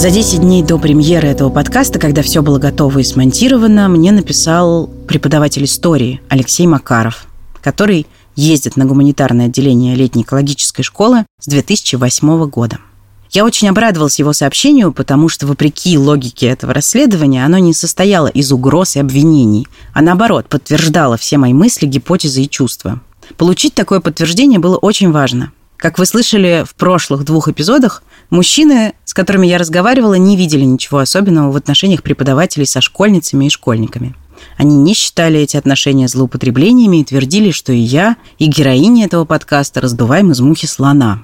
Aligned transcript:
За 0.00 0.10
10 0.10 0.40
дней 0.40 0.62
до 0.62 0.78
премьеры 0.78 1.28
этого 1.28 1.50
подкаста, 1.50 1.98
когда 1.98 2.22
все 2.22 2.40
было 2.40 2.58
готово 2.58 3.00
и 3.00 3.04
смонтировано, 3.04 3.86
мне 3.90 4.12
написал 4.12 4.86
преподаватель 5.06 5.64
истории 5.64 6.22
Алексей 6.30 6.66
Макаров, 6.66 7.26
который 7.60 8.06
ездит 8.34 8.78
на 8.78 8.86
гуманитарное 8.86 9.48
отделение 9.48 9.94
летней 9.94 10.22
экологической 10.22 10.84
школы 10.84 11.26
с 11.38 11.46
2008 11.48 12.46
года. 12.46 12.78
Я 13.30 13.44
очень 13.44 13.68
обрадовалась 13.68 14.18
его 14.18 14.32
сообщению, 14.32 14.94
потому 14.94 15.28
что, 15.28 15.46
вопреки 15.46 15.98
логике 15.98 16.46
этого 16.46 16.72
расследования, 16.72 17.44
оно 17.44 17.58
не 17.58 17.74
состояло 17.74 18.28
из 18.28 18.50
угроз 18.52 18.96
и 18.96 19.00
обвинений, 19.00 19.68
а 19.92 20.00
наоборот, 20.00 20.48
подтверждало 20.48 21.18
все 21.18 21.36
мои 21.36 21.52
мысли, 21.52 21.84
гипотезы 21.84 22.44
и 22.44 22.48
чувства. 22.48 23.02
Получить 23.36 23.74
такое 23.74 24.00
подтверждение 24.00 24.60
было 24.60 24.78
очень 24.78 25.12
важно. 25.12 25.52
Как 25.76 25.98
вы 25.98 26.04
слышали 26.04 26.64
в 26.66 26.74
прошлых 26.74 27.24
двух 27.24 27.48
эпизодах, 27.48 28.02
мужчины, 28.30 28.94
с 29.04 29.14
которыми 29.14 29.46
я 29.46 29.58
разговаривала, 29.58 30.14
не 30.14 30.36
видели 30.36 30.64
ничего 30.64 30.98
особенного 30.98 31.52
в 31.52 31.56
отношениях 31.56 32.02
преподавателей 32.02 32.66
со 32.66 32.80
школьницами 32.80 33.46
и 33.46 33.50
школьниками. 33.50 34.14
Они 34.56 34.76
не 34.76 34.94
считали 34.94 35.40
эти 35.40 35.56
отношения 35.56 36.08
злоупотреблениями 36.08 36.98
и 36.98 37.04
твердили, 37.04 37.50
что 37.50 37.72
и 37.72 37.78
я, 37.78 38.16
и 38.38 38.46
героиня 38.46 39.06
этого 39.06 39.24
подкаста 39.24 39.80
раздуваем 39.80 40.32
из 40.32 40.40
мухи 40.40 40.66
слона. 40.66 41.22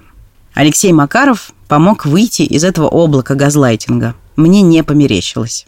Алексей 0.55 0.93
Макаров 0.93 1.53
помог 1.69 2.07
выйти 2.07 2.43
из 2.43 2.65
этого 2.65 2.89
облака 2.89 3.35
газлайтинга. 3.35 4.15
Мне 4.37 4.63
не 4.63 4.83
померещилось. 4.83 5.67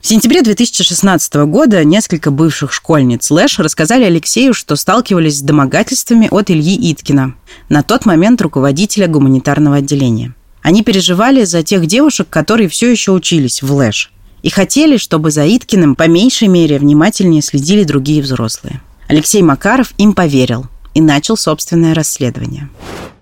В 0.00 0.08
сентябре 0.08 0.42
2016 0.42 1.34
года 1.46 1.82
несколько 1.82 2.30
бывших 2.30 2.72
школьниц 2.72 3.28
Лэш 3.30 3.58
рассказали 3.58 4.04
Алексею, 4.04 4.54
что 4.54 4.76
сталкивались 4.76 5.38
с 5.38 5.42
домогательствами 5.42 6.28
от 6.30 6.50
Ильи 6.50 6.92
Иткина, 6.92 7.34
на 7.68 7.82
тот 7.82 8.06
момент 8.06 8.40
руководителя 8.40 9.08
гуманитарного 9.08 9.76
отделения. 9.76 10.34
Они 10.66 10.82
переживали 10.82 11.44
за 11.44 11.62
тех 11.62 11.86
девушек, 11.86 12.26
которые 12.28 12.68
все 12.68 12.90
еще 12.90 13.12
учились 13.12 13.62
в 13.62 13.72
Лэш, 13.72 14.10
и 14.42 14.50
хотели, 14.50 14.96
чтобы 14.96 15.30
за 15.30 15.46
Иткиным 15.46 15.94
по 15.94 16.08
меньшей 16.08 16.48
мере 16.48 16.80
внимательнее 16.80 17.40
следили 17.40 17.84
другие 17.84 18.20
взрослые. 18.20 18.80
Алексей 19.06 19.42
Макаров 19.42 19.92
им 19.96 20.12
поверил 20.12 20.66
и 20.92 21.00
начал 21.00 21.36
собственное 21.36 21.94
расследование. 21.94 22.68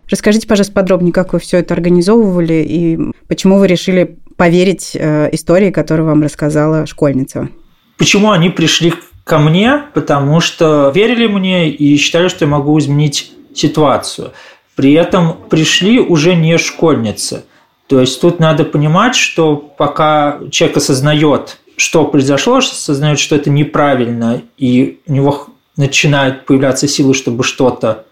Расскажите, 0.08 0.46
пожалуйста, 0.46 0.72
подробнее, 0.72 1.12
как 1.12 1.34
вы 1.34 1.38
все 1.38 1.58
это 1.58 1.74
организовывали 1.74 2.64
и 2.66 2.98
почему 3.28 3.58
вы 3.58 3.66
решили 3.66 4.16
поверить 4.38 4.92
э, 4.94 5.28
истории, 5.32 5.70
которую 5.70 6.06
вам 6.06 6.22
рассказала 6.22 6.86
школьница? 6.86 7.50
Почему 7.98 8.30
они 8.30 8.48
пришли 8.48 8.94
ко 9.24 9.36
мне? 9.38 9.82
Потому 9.92 10.40
что 10.40 10.90
верили 10.94 11.26
мне 11.26 11.68
и 11.68 11.98
считали, 11.98 12.28
что 12.28 12.46
я 12.46 12.50
могу 12.50 12.78
изменить 12.78 13.34
ситуацию. 13.54 14.32
При 14.76 14.92
этом 14.92 15.36
пришли 15.48 16.00
уже 16.00 16.34
не 16.34 16.58
школьницы. 16.58 17.44
То 17.86 18.00
есть 18.00 18.20
тут 18.20 18.40
надо 18.40 18.64
понимать, 18.64 19.14
что 19.14 19.56
пока 19.56 20.40
человек 20.50 20.78
осознает, 20.78 21.58
что 21.76 22.04
произошло, 22.04 22.56
осознает, 22.56 23.18
что 23.18 23.36
это 23.36 23.50
неправильно, 23.50 24.42
и 24.56 25.00
у 25.06 25.12
него 25.12 25.48
начинают 25.76 26.46
появляться 26.46 26.88
силы, 26.88 27.14
чтобы 27.14 27.44
что-то 27.44 28.06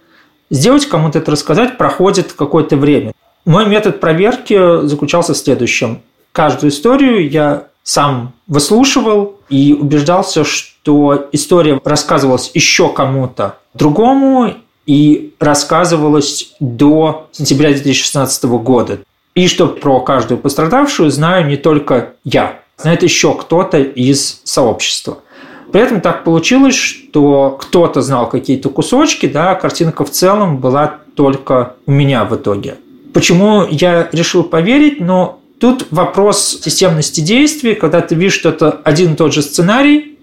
сделать, 0.50 0.86
кому-то 0.86 1.18
это 1.18 1.30
рассказать, 1.30 1.78
проходит 1.78 2.32
какое-то 2.32 2.76
время. 2.76 3.12
Мой 3.44 3.66
метод 3.66 3.98
проверки 3.98 4.86
заключался 4.86 5.32
в 5.32 5.38
следующем 5.38 6.02
каждую 6.32 6.70
историю 6.70 7.30
я 7.30 7.68
сам 7.82 8.32
выслушивал 8.46 9.36
и 9.48 9.72
убеждался, 9.72 10.44
что 10.44 11.28
история 11.32 11.80
рассказывалась 11.84 12.50
еще 12.54 12.92
кому-то 12.92 13.58
другому 13.74 14.54
и 14.86 15.34
рассказывалась 15.38 16.54
до 16.60 17.28
сентября 17.32 17.70
2016 17.70 18.44
года. 18.44 19.00
И 19.34 19.48
что 19.48 19.66
про 19.66 20.00
каждую 20.00 20.38
пострадавшую 20.38 21.10
знаю 21.10 21.46
не 21.46 21.56
только 21.56 22.14
я, 22.24 22.60
знает 22.76 23.02
еще 23.02 23.34
кто-то 23.34 23.78
из 23.78 24.40
сообщества. 24.44 25.18
При 25.72 25.80
этом 25.80 26.00
так 26.00 26.24
получилось, 26.24 26.74
что 26.74 27.56
кто-то 27.60 28.02
знал 28.02 28.28
какие-то 28.28 28.68
кусочки, 28.68 29.26
да, 29.26 29.52
а 29.52 29.54
картинка 29.54 30.04
в 30.04 30.10
целом 30.10 30.58
была 30.58 30.98
только 31.14 31.76
у 31.86 31.92
меня 31.92 32.24
в 32.24 32.36
итоге. 32.36 32.76
Почему 33.14 33.66
я 33.70 34.08
решил 34.12 34.44
поверить? 34.44 35.00
Но 35.00 35.38
Тут 35.62 35.86
вопрос 35.92 36.58
системности 36.60 37.20
действий, 37.20 37.76
когда 37.76 38.00
ты 38.00 38.16
видишь, 38.16 38.32
что 38.32 38.48
это 38.48 38.80
один 38.82 39.12
и 39.12 39.16
тот 39.16 39.32
же 39.32 39.42
сценарий, 39.42 40.18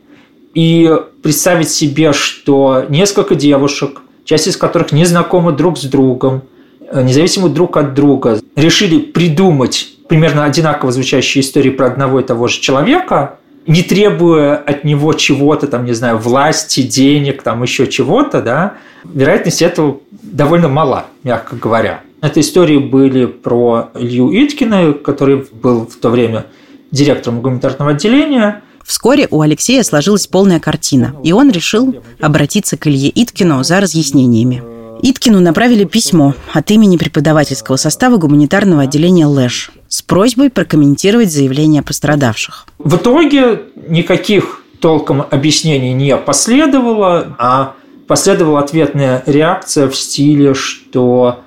и 0.53 0.93
представить 1.23 1.69
себе, 1.69 2.11
что 2.11 2.83
несколько 2.89 3.35
девушек, 3.35 4.01
часть 4.29 4.45
из 4.45 4.57
которых 4.57 4.91
не 4.91 5.06
знакомы 5.06 5.53
друг 5.53 5.79
с 5.79 5.85
другом, 5.85 6.44
э, 6.81 7.01
независимо 7.01 7.50
друг 7.50 7.78
от 7.78 7.95
друга, 7.95 8.40
решили 8.56 9.00
придумать 9.00 9.90
примерно 10.07 10.45
одинаково 10.45 10.91
звучащие 10.91 11.41
истории 11.41 11.72
про 11.72 11.88
одного 11.88 12.19
и 12.19 12.23
того 12.23 12.47
же 12.47 12.59
человека, 12.59 13.39
не 13.66 13.81
требуя 13.81 14.56
от 14.56 14.84
него 14.84 15.13
чего-то, 15.13 15.66
там, 15.66 15.84
не 15.85 15.94
знаю, 15.94 16.19
власти, 16.19 16.81
денег, 16.84 17.41
там 17.41 17.63
еще 17.63 17.88
чего-то, 17.88 18.44
да, 18.44 18.73
вероятность 19.03 19.63
этого 19.63 19.97
довольно 20.12 20.68
мала, 20.68 21.07
мягко 21.23 21.56
говоря. 21.56 22.01
Это 22.22 22.39
истории 22.39 22.78
были 22.78 23.25
про 23.25 23.89
Илью 23.95 24.29
Иткина, 24.29 24.94
который 24.94 25.47
был 25.51 25.88
в 25.88 25.95
то 25.95 26.09
время 26.09 26.45
директором 26.91 27.41
гуманитарного 27.41 27.91
отделения. 27.91 28.62
Вскоре 28.89 29.27
у 29.29 29.41
Алексея 29.41 29.83
сложилась 29.83 30.25
полная 30.25 30.59
картина, 30.59 31.16
и 31.23 31.31
он 31.31 31.51
решил 31.51 31.97
обратиться 32.19 32.75
к 32.75 32.88
Илье 32.88 33.11
Иткину 33.13 33.63
за 33.63 33.79
разъяснениями. 33.81 34.63
Иткину 35.03 35.39
направили 35.41 35.83
письмо 35.83 36.33
от 36.53 36.72
имени 36.72 36.97
преподавательского 36.97 37.75
состава 37.75 38.17
гуманитарного 38.17 38.81
отделения 38.81 39.27
ЛЭШ 39.27 39.69
с 39.88 40.01
просьбой 40.01 40.50
прокомментировать 40.50 41.31
заявления 41.31 41.83
пострадавших. 41.83 42.66
В 42.79 42.95
итоге 42.95 43.61
никаких 43.88 44.63
толком 44.81 45.23
объяснений 45.29 45.94
не 45.94 46.17
последовало, 46.17 47.35
а 47.38 47.75
последовала 48.07 48.59
ответная 48.59 49.21
реакция 49.27 49.88
в 49.88 49.95
стиле, 49.95 50.56
что 50.56 51.41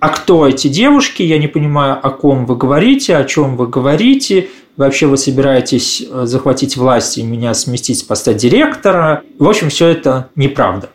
а 0.00 0.08
кто 0.10 0.46
эти 0.46 0.68
девушки, 0.68 1.22
я 1.22 1.38
не 1.38 1.48
понимаю, 1.48 1.98
о 2.02 2.10
ком 2.10 2.46
вы 2.46 2.56
говорите, 2.56 3.16
о 3.16 3.24
чем 3.24 3.56
вы 3.56 3.66
говорите, 3.66 4.48
вообще 4.76 5.06
вы 5.06 5.16
собираетесь 5.16 6.04
э, 6.08 6.26
захватить 6.26 6.76
власть 6.76 7.18
и 7.18 7.22
меня 7.22 7.54
сместить 7.54 7.98
с 7.98 8.02
поста 8.02 8.34
директора. 8.34 9.22
В 9.38 9.48
общем, 9.48 9.70
все 9.70 9.88
это 9.88 10.28
неправда. 10.36 10.90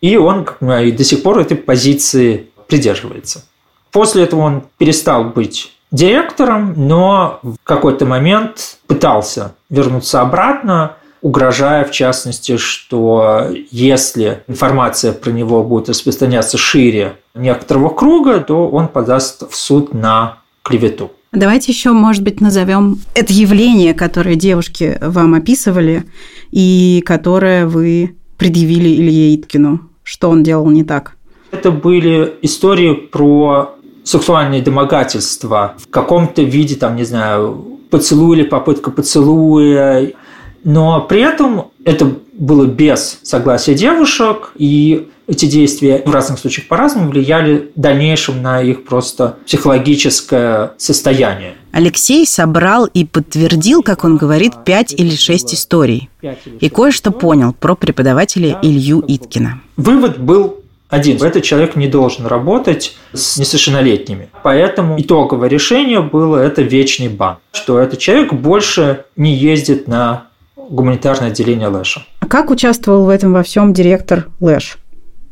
И 0.00 0.16
он 0.16 0.46
и 0.60 0.92
до 0.92 1.04
сих 1.04 1.22
пор 1.22 1.38
этой 1.38 1.56
позиции 1.56 2.48
придерживается. 2.68 3.44
После 3.90 4.24
этого 4.24 4.40
он 4.40 4.64
перестал 4.78 5.24
быть 5.24 5.72
директором, 5.90 6.74
но 6.76 7.38
в 7.42 7.56
какой-то 7.62 8.04
момент 8.04 8.78
пытался 8.86 9.54
вернуться 9.70 10.20
обратно, 10.20 10.96
угрожая, 11.24 11.86
в 11.86 11.90
частности, 11.90 12.58
что 12.58 13.48
если 13.70 14.42
информация 14.46 15.14
про 15.14 15.30
него 15.30 15.64
будет 15.64 15.88
распространяться 15.88 16.58
шире 16.58 17.16
некоторого 17.34 17.88
круга, 17.88 18.40
то 18.40 18.68
он 18.68 18.88
подаст 18.88 19.50
в 19.50 19.56
суд 19.56 19.94
на 19.94 20.36
клевету. 20.62 21.10
Давайте 21.32 21.72
еще, 21.72 21.92
может 21.92 22.22
быть, 22.22 22.42
назовем 22.42 22.98
это 23.14 23.32
явление, 23.32 23.94
которое 23.94 24.36
девушки 24.36 24.98
вам 25.00 25.32
описывали 25.32 26.04
и 26.50 27.02
которое 27.06 27.66
вы 27.66 28.14
предъявили 28.36 28.90
Илье 28.90 29.34
Иткину. 29.34 29.80
Что 30.02 30.28
он 30.28 30.42
делал 30.42 30.68
не 30.68 30.84
так? 30.84 31.16
Это 31.52 31.70
были 31.70 32.34
истории 32.42 32.92
про 32.92 33.76
сексуальные 34.04 34.60
домогательства 34.60 35.74
в 35.78 35.88
каком-то 35.88 36.42
виде, 36.42 36.74
там, 36.74 36.96
не 36.96 37.04
знаю, 37.04 37.78
поцелуй 37.88 38.36
или 38.36 38.44
попытка 38.44 38.90
поцелуя, 38.90 40.12
но 40.64 41.00
при 41.02 41.20
этом 41.20 41.66
это 41.84 42.10
было 42.32 42.66
без 42.66 43.20
согласия 43.22 43.74
девушек, 43.74 44.52
и 44.56 45.08
эти 45.26 45.46
действия 45.46 46.02
в 46.04 46.10
разных 46.10 46.38
случаях 46.38 46.68
по-разному 46.68 47.10
влияли 47.10 47.70
в 47.74 47.80
дальнейшем 47.80 48.42
на 48.42 48.60
их 48.60 48.84
просто 48.84 49.36
психологическое 49.46 50.72
состояние. 50.76 51.54
Алексей 51.72 52.26
собрал 52.26 52.86
и 52.86 53.04
подтвердил, 53.04 53.82
как 53.82 54.04
он 54.04 54.16
говорит, 54.16 54.52
пять 54.64 54.92
или 54.92 55.14
шесть 55.14 55.54
историй. 55.54 56.08
И 56.60 56.68
кое-что 56.68 57.10
понял 57.10 57.52
про 57.52 57.74
преподавателя 57.74 58.58
Илью 58.62 59.02
Иткина. 59.06 59.60
Вывод 59.76 60.18
был 60.18 60.56
один. 60.88 61.20
Этот 61.22 61.42
человек 61.42 61.74
не 61.76 61.88
должен 61.88 62.26
работать 62.26 62.96
с 63.12 63.38
несовершеннолетними. 63.38 64.28
Поэтому 64.42 65.00
итоговое 65.00 65.48
решение 65.48 66.00
было 66.00 66.36
это 66.36 66.62
вечный 66.62 67.08
бан. 67.08 67.38
Что 67.52 67.80
этот 67.80 67.98
человек 67.98 68.32
больше 68.32 69.04
не 69.16 69.34
ездит 69.34 69.88
на 69.88 70.28
гуманитарное 70.68 71.28
отделение 71.28 71.68
Лэша. 71.68 72.06
А 72.20 72.26
как 72.26 72.50
участвовал 72.50 73.04
в 73.04 73.08
этом 73.08 73.32
во 73.32 73.42
всем 73.42 73.72
директор 73.72 74.28
Лэш 74.40 74.78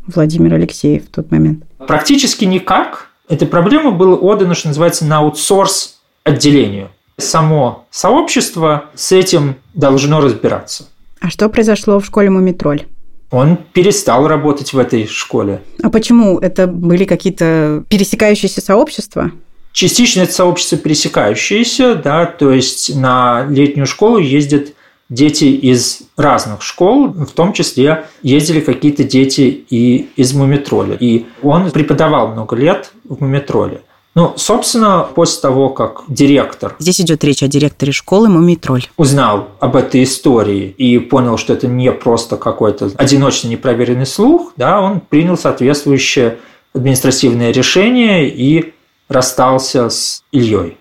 Владимир 0.07 0.55
Алексеев 0.55 1.05
в 1.05 1.11
тот 1.11 1.31
момент? 1.31 1.65
Практически 1.87 2.45
никак. 2.45 3.09
Эта 3.29 3.47
проблема 3.47 3.93
была 3.93 4.17
отдана, 4.17 4.55
что 4.55 4.69
называется, 4.69 5.05
на 5.05 5.19
аутсорс 5.19 6.01
отделению. 6.25 6.91
Само 7.19 7.87
сообщество 7.91 8.87
с 8.95 9.13
этим 9.13 9.57
должно 9.75 10.21
разбираться. 10.21 10.89
А 11.21 11.31
что 11.31 11.49
произошло 11.49 12.01
в 12.01 12.05
школе 12.05 12.31
Мумитроль? 12.31 12.85
Он 13.31 13.57
перестал 13.73 14.29
работать 14.29 14.73
в 14.73 14.79
этой 14.79 15.07
школе. 15.07 15.63
А 15.83 15.89
почему? 15.89 16.39
Это 16.39 16.67
были 16.67 17.05
какие-то 17.05 17.85
пересекающиеся 17.89 18.61
сообщества? 18.61 19.31
Частично 19.73 20.23
это 20.23 20.33
сообщество 20.33 20.77
пересекающееся, 20.77 21.95
да, 21.95 22.27
то 22.27 22.51
есть 22.51 22.95
на 22.95 23.47
летнюю 23.49 23.87
школу 23.87 24.19
ездят 24.19 24.75
дети 25.13 25.45
из 25.45 26.03
разных 26.17 26.63
школ, 26.63 27.09
в 27.09 27.31
том 27.33 27.53
числе 27.53 28.07
ездили 28.23 28.61
какие-то 28.61 29.05
дети 29.05 29.65
и 29.69 30.09
из 30.17 30.33
Мумитроля. 30.33 30.97
И 30.99 31.27
он 31.43 31.71
преподавал 31.71 32.29
много 32.29 32.57
лет 32.57 32.93
в 33.05 33.21
Мумитроле. 33.21 33.83
Ну, 34.15 34.35
собственно, 34.37 35.09
после 35.15 35.41
того, 35.41 35.71
как 35.71 36.03
директор... 36.09 36.77
Здесь 36.79 37.01
идет 37.01 37.25
речь 37.25 37.43
о 37.43 37.49
директоре 37.49 37.93
школы 37.93 38.29
Мумитроль. 38.29 38.85
Узнал 38.99 39.49
об 39.59 39.75
этой 39.75 40.03
истории 40.03 40.75
и 40.77 40.99
понял, 40.99 41.39
что 41.39 41.55
это 41.55 41.67
не 41.67 41.91
просто 41.93 42.37
какой-то 42.37 42.91
одиночный 42.97 43.51
непроверенный 43.51 44.05
слух, 44.05 44.53
да, 44.57 44.83
он 44.83 45.01
принял 45.01 45.39
соответствующее 45.39 46.39
административное 46.75 47.53
решение 47.53 48.29
и 48.29 48.75
расстался 49.09 49.89
с 49.89 50.23
Ильей. 50.31 50.77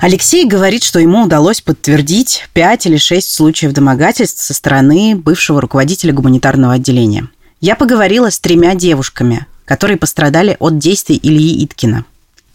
Алексей 0.00 0.46
говорит, 0.46 0.82
что 0.82 0.98
ему 0.98 1.24
удалось 1.24 1.60
подтвердить 1.60 2.48
пять 2.54 2.86
или 2.86 2.96
шесть 2.96 3.34
случаев 3.34 3.74
домогательств 3.74 4.42
со 4.42 4.54
стороны 4.54 5.14
бывшего 5.14 5.60
руководителя 5.60 6.14
гуманитарного 6.14 6.72
отделения. 6.72 7.28
Я 7.60 7.76
поговорила 7.76 8.30
с 8.30 8.40
тремя 8.40 8.74
девушками, 8.74 9.46
которые 9.66 9.98
пострадали 9.98 10.56
от 10.58 10.78
действий 10.78 11.20
Ильи 11.22 11.62
Иткина. 11.62 12.06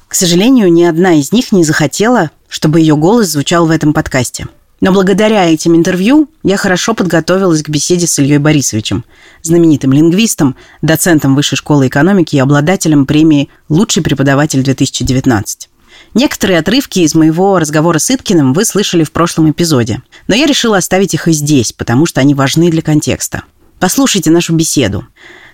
К 0.08 0.16
сожалению, 0.16 0.74
ни 0.74 0.84
одна 0.84 1.20
из 1.20 1.32
них 1.32 1.52
не 1.52 1.64
захотела, 1.64 2.32
чтобы 2.50 2.80
ее 2.80 2.96
голос 2.96 3.28
звучал 3.28 3.68
в 3.68 3.72
этом 3.72 3.94
подкасте. 3.94 4.48
Но 4.82 4.92
благодаря 4.92 5.46
этим 5.46 5.76
интервью 5.76 6.28
я 6.42 6.58
хорошо 6.58 6.96
подготовилась 6.96 7.62
к 7.62 7.70
беседе 7.70 8.08
с 8.08 8.18
Ильей 8.18 8.40
Борисовичем, 8.40 9.06
знаменитым 9.44 9.94
лингвистом, 9.94 10.56
доцентом 10.82 11.36
Высшей 11.36 11.60
школы 11.60 11.90
экономики 11.90 12.38
и 12.38 12.40
обладателем 12.40 13.06
премии 13.06 13.50
«Лучший 13.70 14.02
преподаватель 14.02 14.62
2019». 14.62 15.68
Некоторые 16.16 16.60
отрывки 16.60 17.00
из 17.00 17.14
моего 17.14 17.60
разговора 17.60 18.00
с 18.00 18.10
Иткиным 18.10 18.54
вы 18.54 18.64
слышали 18.64 19.04
в 19.04 19.12
прошлом 19.12 19.52
эпизоде, 19.52 20.02
но 20.30 20.36
я 20.36 20.46
решила 20.46 20.78
оставить 20.78 21.14
их 21.14 21.28
и 21.28 21.34
здесь, 21.34 21.74
потому 21.74 22.06
что 22.06 22.22
они 22.22 22.34
важны 22.34 22.72
для 22.72 22.82
контекста. 22.82 23.44
Послушайте 23.80 24.32
нашу 24.32 24.56
беседу. 24.56 25.06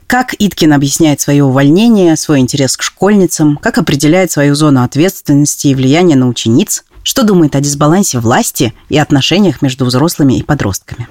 Как 0.06 0.36
Иткин 0.38 0.72
объясняет 0.74 1.20
свое 1.20 1.44
увольнение, 1.44 2.16
свой 2.16 2.42
интерес 2.42 2.78
к 2.78 2.84
школьницам, 2.84 3.58
как 3.58 3.80
определяет 3.80 4.32
свою 4.32 4.54
зону 4.54 4.84
ответственности 4.84 5.66
и 5.66 5.74
влияния 5.74 6.16
на 6.16 6.28
учениц, 6.28 6.84
что 7.02 7.24
думает 7.24 7.56
о 7.56 7.60
дисбалансе 7.60 8.20
власти 8.20 8.76
и 8.90 9.00
отношениях 9.00 9.64
между 9.64 9.86
взрослыми 9.86 10.36
и 10.36 10.44
подростками. 10.44 11.08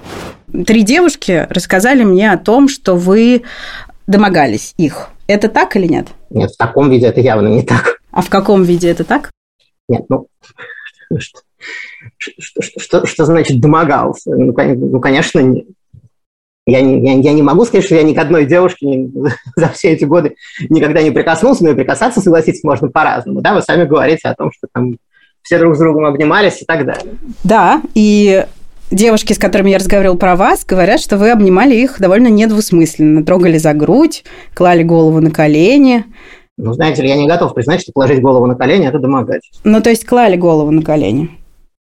Три 0.65 0.83
девушки 0.83 1.45
рассказали 1.49 2.05
мне 2.05 2.31
о 2.31 2.37
том, 2.37 2.69
что 2.69 2.95
вы 2.95 3.41
домогались 4.07 4.73
их. 4.77 5.09
Это 5.27 5.49
так 5.49 5.75
или 5.75 5.87
нет? 5.87 6.07
Нет, 6.29 6.51
в 6.51 6.57
таком 6.57 6.89
виде 6.89 7.07
это 7.07 7.19
явно 7.19 7.49
не 7.49 7.63
так. 7.63 7.97
А 8.11 8.21
в 8.21 8.29
каком 8.29 8.63
виде 8.63 8.87
это 8.87 9.03
так? 9.03 9.29
Нет, 9.91 10.05
ну, 10.07 10.27
что, 11.17 11.41
что, 12.17 12.61
что, 12.79 13.05
что, 13.05 13.25
значит 13.25 13.59
домогался? 13.59 14.31
Ну, 14.33 14.53
ну 14.55 14.99
конечно, 15.01 15.39
нет. 15.39 15.65
Я 16.65 16.79
не, 16.79 17.03
я, 17.03 17.19
я 17.19 17.33
не 17.33 17.41
могу 17.41 17.65
сказать, 17.65 17.83
что 17.83 17.95
я 17.95 18.03
ни 18.03 18.13
к 18.13 18.17
одной 18.17 18.45
девушке 18.45 18.85
не, 18.85 19.11
за 19.57 19.67
все 19.69 19.89
эти 19.89 20.05
годы 20.05 20.35
никогда 20.69 21.01
не 21.01 21.11
прикоснулся, 21.11 21.65
но 21.65 21.71
и 21.71 21.75
прикасаться, 21.75 22.21
согласиться, 22.21 22.65
можно 22.65 22.87
по-разному. 22.87 23.41
Да? 23.41 23.53
Вы 23.53 23.61
сами 23.61 23.83
говорите 23.83 24.29
о 24.29 24.35
том, 24.35 24.51
что 24.53 24.67
там 24.73 24.95
все 25.41 25.59
друг 25.59 25.75
с 25.75 25.79
другом 25.79 26.05
обнимались 26.05 26.61
и 26.61 26.65
так 26.65 26.85
далее. 26.85 27.15
Да, 27.43 27.81
и 27.95 28.45
девушки, 28.91 29.33
с 29.33 29.37
которыми 29.37 29.71
я 29.71 29.79
разговаривал 29.79 30.17
про 30.17 30.37
вас, 30.37 30.63
говорят, 30.63 31.01
что 31.01 31.17
вы 31.17 31.31
обнимали 31.31 31.75
их 31.75 31.99
довольно 31.99 32.27
недвусмысленно, 32.27 33.25
трогали 33.25 33.57
за 33.57 33.73
грудь, 33.73 34.23
клали 34.53 34.83
голову 34.83 35.19
на 35.19 35.31
колени, 35.31 36.05
ну, 36.57 36.73
знаете 36.73 37.01
ли, 37.01 37.09
я 37.09 37.15
не 37.15 37.27
готов 37.27 37.53
признать, 37.53 37.81
что 37.81 37.91
положить 37.91 38.21
голову 38.21 38.45
на 38.45 38.55
колени– 38.55 38.87
это 38.89 38.99
домогательство. 38.99 39.59
Ну, 39.63 39.81
то 39.81 39.89
есть 39.89 40.05
клали 40.05 40.35
голову 40.35 40.71
на 40.71 40.81
колени? 40.81 41.29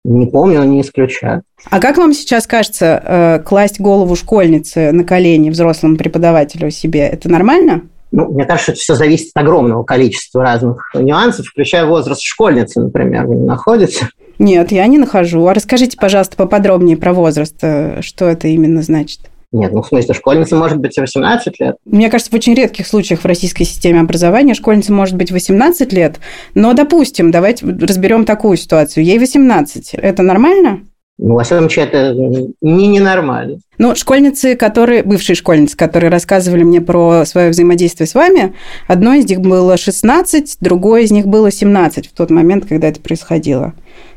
Не 0.03 0.25
помню, 0.27 0.63
не 0.63 0.81
исключаю. 0.81 1.43
А 1.69 1.79
как 1.79 1.97
вам 1.97 2.13
сейчас 2.13 2.47
кажется, 2.47 3.01
э, 3.03 3.39
класть 3.43 3.81
голову 3.81 4.15
школьницы 4.15 4.91
на 4.91 5.03
колени 5.03 5.49
взрослому 5.49 5.97
преподавателю 5.97 6.71
себе– 6.71 7.01
это 7.11 7.29
нормально? 7.29 7.81
Ну, 8.11 8.31
мне 8.31 8.45
кажется, 8.45 8.71
это 8.71 8.79
все 8.79 8.95
зависит 8.95 9.31
от 9.33 9.43
огромного 9.43 9.83
количества 9.83 10.41
разных 10.41 10.91
нюансов, 10.93 11.47
включая 11.47 11.85
возраст 11.85 12.21
школьницы, 12.21 12.79
например. 12.79 13.25
Вы 13.25 13.35
не 13.35 13.43
находите? 13.43 14.07
Нет, 14.39 14.71
я 14.71 14.87
не 14.87 14.97
нахожу. 14.97 15.45
А 15.45 15.53
расскажите, 15.53 15.97
пожалуйста, 15.97 16.37
поподробнее 16.37 16.95
про 16.95 17.13
возраст. 17.13 17.55
Э, 17.61 18.01
что 18.01 18.25
это 18.25 18.47
именно 18.47 18.81
значит? 18.81 19.21
Нет, 19.53 19.71
ну 19.71 19.81
в 19.81 19.87
смысле, 19.87 20.13
школьница 20.13 20.55
может 20.55 20.77
быть 20.77 20.97
18 20.97 21.59
лет. 21.59 21.77
Мне 21.85 22.09
кажется, 22.09 22.31
в 22.31 22.35
очень 22.35 22.53
редких 22.53 22.85
случаях 22.85 23.21
в 23.21 23.25
российской 23.25 23.63
системе 23.63 24.01
образования 24.01 24.53
школьница 24.53 24.91
может 24.91 25.15
быть 25.15 25.31
18 25.31 25.93
лет. 25.93 26.19
Но, 26.53 26.73
допустим, 26.73 27.31
давайте 27.31 27.65
разберем 27.65 28.25
такую 28.25 28.57
ситуацию. 28.57 29.05
Ей 29.05 29.19
18. 29.19 29.93
Это 29.93 30.21
нормально? 30.21 30.81
Ну, 31.19 31.33
во 31.33 31.43
всяком 31.43 31.69
случае, 31.69 31.85
это 31.85 32.13
не 32.61 32.87
ненормально. 32.87 33.59
Ну, 33.79 33.95
школьницы, 33.95 34.55
которые, 34.55 35.01
бывшие 35.01 35.35
школьницы, 35.35 35.75
которые 35.75 36.11
рассказывали 36.11 36.63
мне 36.63 36.79
про 36.79 37.25
свое 37.25 37.49
взаимодействие 37.49 38.05
с 38.05 38.13
вами, 38.13 38.53
одной 38.87 39.19
из 39.19 39.29
них 39.29 39.39
было 39.39 39.77
16, 39.77 40.57
другой 40.59 41.05
из 41.05 41.11
них 41.11 41.25
было 41.25 41.49
17 41.49 42.07
в 42.07 42.11
тот 42.11 42.29
момент, 42.29 42.65
когда 42.67 42.89
это 42.89 42.99
происходило. 42.99 43.73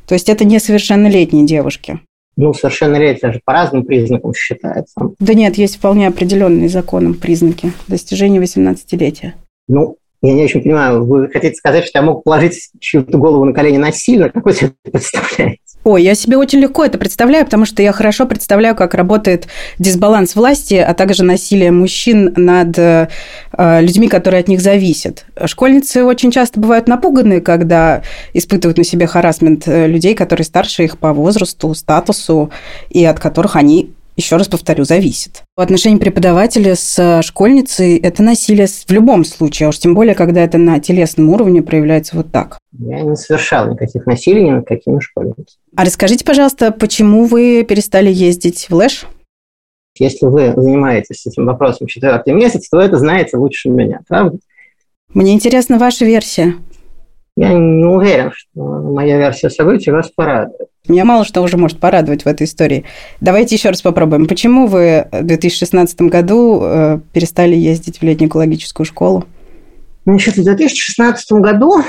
То 0.07 0.15
есть 0.15 0.29
это 0.29 0.45
несовершеннолетние 0.45 1.47
девушки 1.47 2.01
ну, 2.37 2.55
совершеннолетие 2.55 3.33
же 3.33 3.41
по 3.45 3.53
разным 3.53 3.85
признакам 3.85 4.35
считается. 4.35 4.95
Да 5.19 5.35
нет, 5.35 5.57
есть 5.57 5.77
вполне 5.77 6.09
определенные 6.09 6.69
законом 6.69 7.15
признаки 7.15 7.73
достижения 7.89 8.41
18-летия. 8.41 9.33
Ну, 9.69 9.99
я 10.23 10.35
не 10.35 10.45
очень 10.45 10.63
понимаю, 10.63 11.05
вы 11.05 11.29
хотите 11.29 11.55
сказать, 11.55 11.87
что 11.87 11.99
я 11.99 12.03
мог 12.03 12.25
положить 12.25 12.71
чью-то 12.79 13.17
голову 13.17 13.45
на 13.45 13.53
колени 13.53 13.79
насильно? 13.79 14.29
Как 14.29 14.45
вы 14.45 14.53
себе 14.53 14.73
это 14.85 14.93
представляете? 14.93 15.61
Ой, 15.83 16.03
я 16.03 16.15
себе 16.15 16.37
очень 16.37 16.59
легко 16.59 16.85
это 16.85 16.99
представляю, 16.99 17.47
потому 17.47 17.65
что 17.65 17.83
я 17.83 17.93
хорошо 17.93 18.27
представляю, 18.27 18.77
как 18.77 18.93
работает 18.93 19.49
дисбаланс 19.79 20.37
власти, 20.37 20.75
а 20.75 20.93
также 20.93 21.25
насилие 21.25 21.71
мужчин 21.71 22.35
над 22.37 22.79
э, 22.79 23.09
людьми, 23.81 24.09
которые 24.09 24.41
от 24.41 24.49
них 24.49 24.61
зависят. 24.61 25.25
Школьницы 25.47 26.05
очень 26.05 26.31
часто 26.31 26.61
бывают 26.61 26.87
напуганы, 26.87 27.41
когда 27.41 28.03
испытывают 28.35 28.77
на 28.77 28.85
себе 28.85 29.07
харасмент 29.07 29.67
э, 29.67 29.87
людей, 29.87 30.15
которые 30.15 30.45
старше 30.45 30.85
их 30.85 30.99
по 30.99 31.15
возрасту, 31.15 31.73
статусу, 31.73 32.51
и 32.91 33.03
от 33.07 33.19
которых 33.19 33.57
они 33.57 33.95
еще 34.21 34.37
раз 34.37 34.49
повторю, 34.49 34.85
зависит. 34.85 35.43
В 35.57 35.61
отношении 35.61 35.99
преподавателя 35.99 36.75
с 36.77 37.23
школьницей 37.23 37.99
это 37.99 38.23
насилие 38.23 38.67
в 38.67 38.91
любом 38.91 39.25
случае, 39.25 39.67
а 39.67 39.71
уж 39.71 39.79
тем 39.79 39.95
более, 39.95 40.15
когда 40.15 40.43
это 40.43 40.59
на 40.59 40.79
телесном 40.79 41.31
уровне 41.31 41.63
проявляется 41.63 42.17
вот 42.17 42.31
так. 42.31 42.59
Я 42.79 43.01
не 43.01 43.17
совершал 43.17 43.71
никаких 43.73 44.07
насилий 44.07 44.45
ни 44.45 44.51
над 44.51 44.67
какими 44.67 45.01
школьницами. 45.01 45.47
А 45.75 45.85
расскажите, 45.85 46.25
пожалуйста, 46.25 46.71
почему 46.71 47.25
вы 47.25 47.65
перестали 47.69 48.11
ездить 48.11 48.67
в 48.69 48.75
Лэш? 48.75 49.07
Если 49.99 50.27
вы 50.27 50.53
занимаетесь 50.57 51.27
этим 51.27 51.47
вопросом 51.47 51.87
четвертый 51.87 52.33
месяц, 52.33 52.69
то 52.69 52.81
это 52.81 52.97
знаете 52.99 53.37
лучше 53.37 53.69
меня, 53.69 54.01
правда? 54.09 54.39
Мне 55.13 55.33
интересна 55.33 55.79
ваша 55.79 56.05
версия. 56.05 56.55
Я 57.41 57.55
не 57.55 57.85
уверен, 57.87 58.33
что 58.33 58.61
моя 58.61 59.17
версия 59.17 59.49
событий 59.49 59.91
вас 59.91 60.11
порадует. 60.15 60.69
Меня 60.87 61.07
мало 61.07 61.25
что 61.25 61.41
уже 61.41 61.57
может 61.57 61.79
порадовать 61.79 62.25
в 62.25 62.27
этой 62.27 62.45
истории. 62.45 62.85
Давайте 63.23 63.55
еще 63.55 63.71
раз 63.71 63.81
попробуем. 63.81 64.27
Почему 64.27 64.67
вы 64.67 65.09
в 65.11 65.23
2016 65.23 66.03
году 66.03 66.61
э, 66.63 67.01
перестали 67.15 67.57
ездить 67.57 67.99
в 67.99 68.03
летнюю 68.03 68.29
экологическую 68.29 68.85
школу? 68.85 69.25
Значит, 70.05 70.37
в 70.37 70.45
2016 70.45 71.33
году 71.33 71.83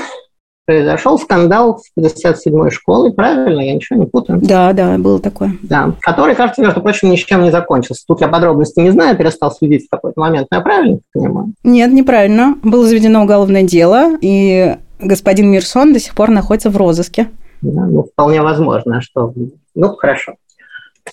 произошел 0.64 1.18
скандал 1.18 1.80
с 1.80 2.00
57-й 2.00 2.70
школой, 2.70 3.12
правильно? 3.12 3.60
Я 3.60 3.74
ничего 3.74 3.98
не 3.98 4.06
путаю. 4.06 4.38
Да, 4.40 4.72
да, 4.72 4.96
было 4.96 5.18
такое. 5.18 5.52
Да, 5.62 5.92
который, 6.00 6.34
кажется, 6.34 6.62
между 6.62 6.80
прочим, 6.80 7.10
ничем 7.10 7.42
не 7.42 7.50
закончился. 7.50 8.04
Тут 8.06 8.22
я 8.22 8.28
подробности 8.28 8.80
не 8.80 8.90
знаю, 8.90 9.18
перестал 9.18 9.52
следить 9.52 9.86
в 9.86 9.90
какой-то 9.90 10.18
момент. 10.18 10.48
Но 10.50 10.56
я 10.56 10.62
правильно 10.62 10.98
понимаю? 11.12 11.52
Нет, 11.62 11.92
неправильно. 11.92 12.56
Было 12.62 12.86
заведено 12.86 13.22
уголовное 13.22 13.64
дело, 13.64 14.16
и 14.22 14.76
господин 15.02 15.50
Мирсон 15.50 15.92
до 15.92 15.98
сих 15.98 16.14
пор 16.14 16.30
находится 16.30 16.70
в 16.70 16.76
розыске. 16.76 17.28
Да, 17.60 17.86
ну, 17.86 18.04
вполне 18.04 18.42
возможно, 18.42 19.00
что... 19.00 19.32
Ну, 19.74 19.96
хорошо. 19.96 20.34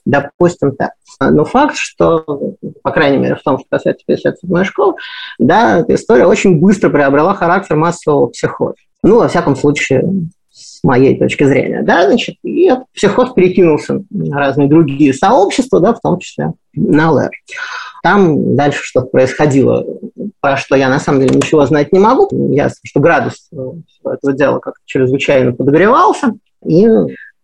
Допустим 0.05 0.75
так. 0.75 0.91
Но 1.19 1.46
факт, 1.46 1.75
что, 1.75 2.55
по 2.84 2.91
крайней 2.91 3.17
мере, 3.17 3.36
в 3.36 3.41
том, 3.41 3.58
что 3.58 3.67
касается 3.69 4.03
57-й 4.08 4.63
школы, 4.65 4.96
да, 5.38 5.79
эта 5.79 5.96
история 5.96 6.25
очень 6.25 6.60
быстро 6.60 6.89
приобрела 6.89 7.34
характер 7.34 7.75
массового 7.75 8.27
психоза. 8.27 8.75
Ну, 9.03 9.19
во 9.19 9.27
всяком 9.27 9.55
случае, 9.55 10.03
с 10.51 10.84
моей 10.84 11.17
точки 11.17 11.43
зрения, 11.43 11.84
да, 11.84 12.05
значит, 12.05 12.36
и 12.43 12.69
психоз 12.93 13.34
перекинулся 13.34 14.03
на 14.10 14.38
разные 14.38 14.67
другие 14.67 15.13
сообщества, 15.13 15.79
да, 15.79 15.93
в 15.93 16.01
том 16.01 16.19
числе 16.19 16.53
на 16.74 17.12
ЛР. 17.12 17.31
Там 18.03 18.55
дальше 18.55 18.81
что-то 18.84 19.08
происходило, 19.08 19.86
про 20.41 20.58
что 20.58 20.75
я 20.75 20.89
на 20.89 21.00
самом 21.00 21.22
деле 21.22 21.36
ничего 21.36 21.65
знать 21.65 21.91
не 21.91 22.00
могу. 22.00 22.27
Ясно, 22.53 22.79
что 22.84 23.00
градус 23.00 23.50
этого 24.03 24.34
дела 24.34 24.60
как-то 24.60 24.81
чрезвычайно 24.86 25.53
подогревался, 25.53 26.34
и 26.65 26.88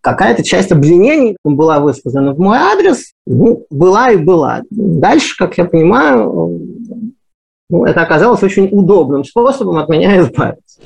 какая-то 0.01 0.43
часть 0.43 0.71
обвинений 0.71 1.37
была 1.43 1.79
высказана 1.79 2.33
в 2.33 2.39
мой 2.39 2.57
адрес, 2.57 3.13
ну, 3.25 3.65
была 3.69 4.11
и 4.11 4.17
была. 4.17 4.61
Дальше, 4.69 5.35
как 5.37 5.57
я 5.57 5.65
понимаю, 5.65 6.61
Ну, 7.67 7.85
это 7.85 8.01
оказалось 8.01 8.43
очень 8.43 8.69
удобным 8.71 9.23
способом 9.23 9.77
от 9.77 9.89
меня 9.89 10.21
избавиться. 10.21 10.79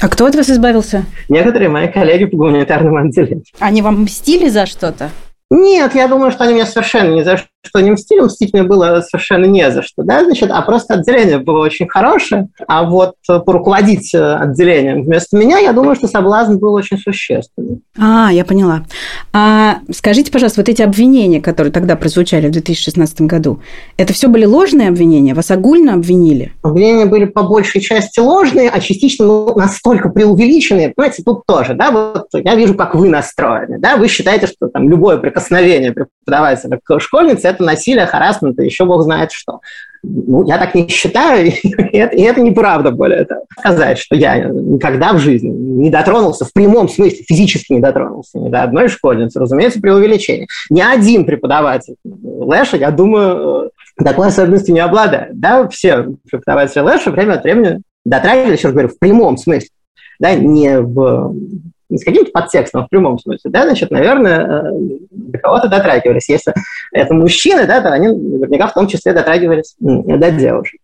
А 0.00 0.08
кто 0.08 0.26
от 0.26 0.34
вас 0.34 0.50
избавился? 0.50 1.04
Некоторые 1.28 1.68
мои 1.68 1.86
коллеги 1.86 2.24
по 2.24 2.36
гуманитарному 2.36 2.96
отделению. 2.96 3.44
Они 3.60 3.80
вам 3.80 4.02
мстили 4.02 4.48
за 4.48 4.66
что-то? 4.66 5.10
Нет, 5.50 5.94
я 5.94 6.08
думаю, 6.08 6.32
что 6.32 6.42
они 6.42 6.54
меня 6.54 6.66
совершенно 6.66 7.14
ни 7.14 7.22
за 7.22 7.36
что 7.64 7.80
не 7.80 7.90
мстили, 7.90 8.20
мстить 8.20 8.52
мне 8.52 8.62
было 8.62 9.02
совершенно 9.08 9.46
не 9.46 9.70
за 9.70 9.82
что, 9.82 10.02
да, 10.02 10.24
значит, 10.24 10.50
а 10.50 10.60
просто 10.62 10.94
отделение 10.94 11.38
было 11.38 11.60
очень 11.60 11.88
хорошее, 11.88 12.48
а 12.68 12.84
вот 12.84 13.14
поруководить 13.26 14.14
э, 14.14 14.34
отделением 14.36 15.02
вместо 15.02 15.36
меня, 15.36 15.58
я 15.58 15.72
думаю, 15.72 15.96
что 15.96 16.06
соблазн 16.06 16.56
был 16.56 16.74
очень 16.74 16.98
существенный. 16.98 17.80
А, 17.98 18.30
я 18.32 18.44
поняла. 18.44 18.84
А 19.32 19.78
скажите, 19.92 20.30
пожалуйста, 20.30 20.60
вот 20.60 20.68
эти 20.68 20.82
обвинения, 20.82 21.40
которые 21.40 21.72
тогда 21.72 21.96
прозвучали 21.96 22.48
в 22.48 22.52
2016 22.52 23.22
году, 23.22 23.60
это 23.96 24.12
все 24.12 24.28
были 24.28 24.44
ложные 24.44 24.88
обвинения? 24.88 25.34
Вас 25.34 25.50
огульно 25.50 25.94
обвинили? 25.94 26.52
Обвинения 26.62 27.06
были 27.06 27.24
по 27.24 27.42
большей 27.42 27.80
части 27.80 28.20
ложные, 28.20 28.68
а 28.68 28.80
частично 28.80 29.26
ну, 29.26 29.54
настолько 29.56 30.10
преувеличенные. 30.10 30.92
Понимаете, 30.94 31.22
тут 31.22 31.46
тоже, 31.46 31.74
да, 31.74 31.90
вот 31.90 32.26
я 32.34 32.54
вижу, 32.54 32.74
как 32.74 32.94
вы 32.94 33.08
настроены, 33.08 33.78
да, 33.78 33.96
вы 33.96 34.08
считаете, 34.08 34.46
что 34.46 34.68
там 34.68 34.88
любое 34.88 35.16
прикосновение 35.16 35.92
преподавателя 35.92 36.78
к 36.82 37.00
школьнице– 37.00 37.48
это 37.54 37.64
насилие, 37.64 38.06
харасмент, 38.06 38.58
еще 38.58 38.84
бог 38.84 39.02
знает 39.02 39.32
что. 39.32 39.60
Ну, 40.02 40.46
я 40.46 40.58
так 40.58 40.74
не 40.74 40.86
считаю, 40.88 41.46
и 41.62 41.96
это, 41.96 42.14
и 42.14 42.22
это 42.22 42.40
неправда, 42.40 42.90
более 42.90 43.24
того. 43.24 43.44
Сказать, 43.58 43.98
что 43.98 44.16
я 44.16 44.36
никогда 44.44 45.12
в 45.12 45.18
жизни 45.18 45.48
не 45.48 45.90
дотронулся, 45.90 46.44
в 46.44 46.52
прямом 46.52 46.88
смысле, 46.88 47.24
физически 47.26 47.72
не 47.72 47.80
дотронулся 47.80 48.38
ни 48.38 48.50
до 48.50 48.62
одной 48.62 48.88
школьницы, 48.88 49.40
разумеется, 49.40 49.80
при 49.80 49.90
увеличении. 49.90 50.46
Ни 50.70 50.80
один 50.80 51.24
преподаватель 51.24 51.96
Лэша, 52.04 52.76
я 52.76 52.90
думаю, 52.90 53.70
такой 53.96 54.28
особенностью 54.28 54.74
не 54.74 54.80
обладает. 54.80 55.38
Да, 55.38 55.68
все 55.68 56.08
преподаватели 56.30 56.80
Лэша 56.80 57.10
время 57.10 57.34
от 57.34 57.44
времени 57.44 57.80
дотрагивались, 58.04 58.58
еще 58.58 58.68
раз 58.68 58.74
говорю, 58.74 58.88
в 58.88 58.98
прямом 58.98 59.36
смысле, 59.36 59.70
да, 60.18 60.34
не 60.34 60.80
в 60.80 61.34
не 61.88 61.98
с 61.98 62.04
каким-то 62.04 62.30
подтекстом, 62.30 62.86
в 62.86 62.88
прямом 62.88 63.18
смысле, 63.18 63.50
да, 63.50 63.64
значит, 63.64 63.90
наверное, 63.90 64.40
э, 64.40 64.70
до 65.10 65.38
кого-то 65.38 65.68
дотрагивались. 65.68 66.28
Если 66.28 66.52
это 66.92 67.14
мужчины, 67.14 67.66
да, 67.66 67.80
то 67.80 67.90
они 67.90 68.08
наверняка 68.08 68.68
в 68.68 68.74
том 68.74 68.86
числе 68.86 69.12
дотрагивались 69.12 69.74
до 69.78 70.30
девушек. 70.30 70.80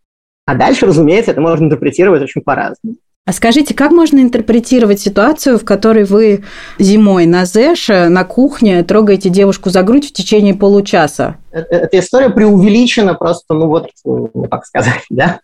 А 0.47 0.55
дальше, 0.55 0.87
разумеется, 0.87 1.31
это 1.31 1.41
можно 1.41 1.65
интерпретировать 1.65 2.23
очень 2.23 2.43
по-разному. 2.43 2.97
А 3.27 3.33
скажите, 3.33 3.75
как 3.75 3.93
можно 3.93 4.19
интерпретировать 4.19 4.99
ситуацию, 4.99 5.59
в 5.59 5.65
которой 5.65 6.05
вы 6.05 6.43
зимой 6.79 7.27
на 7.27 7.45
Зэше, 7.45 8.09
на 8.09 8.25
кухне 8.25 8.83
трогаете 8.83 9.29
девушку 9.29 9.71
за 9.71 9.83
грудь 9.83 10.09
в 10.09 10.13
течение 10.13 10.55
получаса? 10.55 11.37
Э, 11.53 11.61
э, 11.61 11.77
эта 11.79 11.99
история 11.99 12.31
преувеличена 12.31 13.15
просто, 13.15 13.55
ну 13.55 13.67
вот, 13.67 13.91
ну, 14.05 14.31
как 14.51 14.65
сказать, 14.65 15.03
да, 15.11 15.41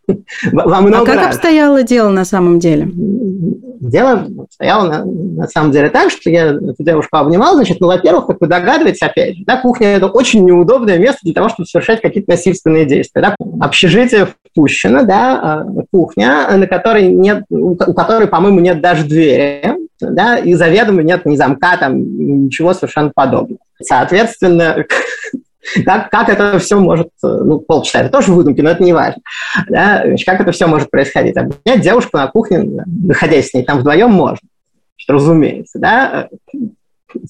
во 0.52 0.80
много 0.80 1.02
А 1.02 1.06
как 1.06 1.16
раз. 1.16 1.26
обстояло 1.34 1.82
дело 1.82 2.10
на 2.10 2.24
самом 2.24 2.58
деле? 2.58 2.88
Дело 2.94 4.26
обстояло 4.38 4.88
на, 4.88 5.04
на 5.04 5.48
самом 5.48 5.72
деле 5.72 5.90
так, 5.90 6.10
что 6.10 6.30
я 6.30 6.46
эту 6.46 6.76
девушку 6.78 7.16
обнимал, 7.16 7.54
значит, 7.54 7.80
ну, 7.80 7.88
во-первых, 7.88 8.26
как 8.26 8.40
вы 8.40 8.46
догадываетесь, 8.46 9.02
опять 9.02 9.36
же, 9.36 9.44
да, 9.44 9.60
кухня– 9.60 9.88
это 9.96 10.06
очень 10.06 10.44
неудобное 10.44 10.98
место 10.98 11.20
для 11.22 11.34
того, 11.34 11.48
чтобы 11.48 11.66
совершать 11.66 12.00
какие-то 12.00 12.30
насильственные 12.30 12.86
действия. 12.86 13.22
Да? 13.22 13.36
Общежитие 13.60 14.28
впущено, 14.50 15.02
да, 15.02 15.40
а, 15.42 15.66
кухня, 15.90 16.48
на 16.56 16.66
которой 16.66 17.08
нет, 17.08 17.44
у 17.50 17.74
которой, 17.74 18.28
по-моему, 18.28 18.60
нет 18.60 18.80
даже 18.80 19.04
двери, 19.04 19.74
да, 20.00 20.36
и 20.38 20.54
заведомо 20.54 21.02
нет 21.02 21.26
ни 21.26 21.36
замка, 21.36 21.76
там, 21.78 22.46
ничего 22.46 22.74
совершенно 22.74 23.12
подобного. 23.14 23.58
Соответственно, 23.82 24.84
как, 25.84 26.10
как 26.10 26.28
это 26.28 26.58
все 26.58 26.78
может, 26.78 27.08
ну, 27.22 27.60
полчаса, 27.60 28.00
это 28.00 28.10
тоже 28.10 28.32
выдумки, 28.32 28.60
но 28.60 28.70
это 28.70 28.82
не 28.82 28.92
важно. 28.92 29.22
Да? 29.68 30.02
Значит, 30.04 30.26
как 30.26 30.40
это 30.40 30.52
все 30.52 30.66
может 30.66 30.90
происходить? 30.90 31.36
Обнять 31.36 31.80
девушку 31.80 32.16
на 32.16 32.26
кухне, 32.28 32.84
находясь 32.86 33.50
с 33.50 33.54
ней 33.54 33.64
там 33.64 33.78
вдвоем, 33.78 34.10
можно. 34.10 34.48
Что, 34.96 35.14
разумеется, 35.14 35.78
да? 35.78 36.28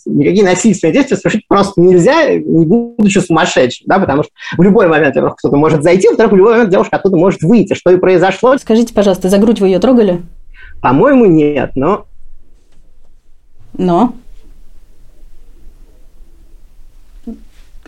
никакие 0.05 0.45
насильственные 0.45 0.93
действия 0.93 1.16
совершить 1.16 1.47
просто 1.49 1.81
нельзя, 1.81 2.35
не 2.35 2.66
будучи 2.66 3.19
сумасшедшим, 3.19 3.87
да, 3.87 3.99
потому 3.99 4.23
что 4.23 4.33
в 4.57 4.62
любой 4.62 4.88
момент, 4.88 5.14
во-первых, 5.14 5.37
кто-то 5.37 5.57
может 5.57 5.83
зайти, 5.83 6.09
во-вторых, 6.09 6.33
в 6.33 6.37
любой 6.37 6.52
момент 6.55 6.71
девушка 6.71 6.97
оттуда 6.97 7.16
может 7.16 7.43
выйти, 7.43 7.75
что 7.75 7.90
и 7.90 7.97
произошло. 7.97 8.57
Скажите, 8.59 8.95
пожалуйста, 8.95 9.28
за 9.28 9.38
грудь 9.38 9.61
вы 9.61 9.69
ее 9.69 9.78
трогали? 9.78 10.23
По-моему, 10.81 11.26
нет, 11.26 11.73
но... 11.75 12.07
Но? 13.76 14.14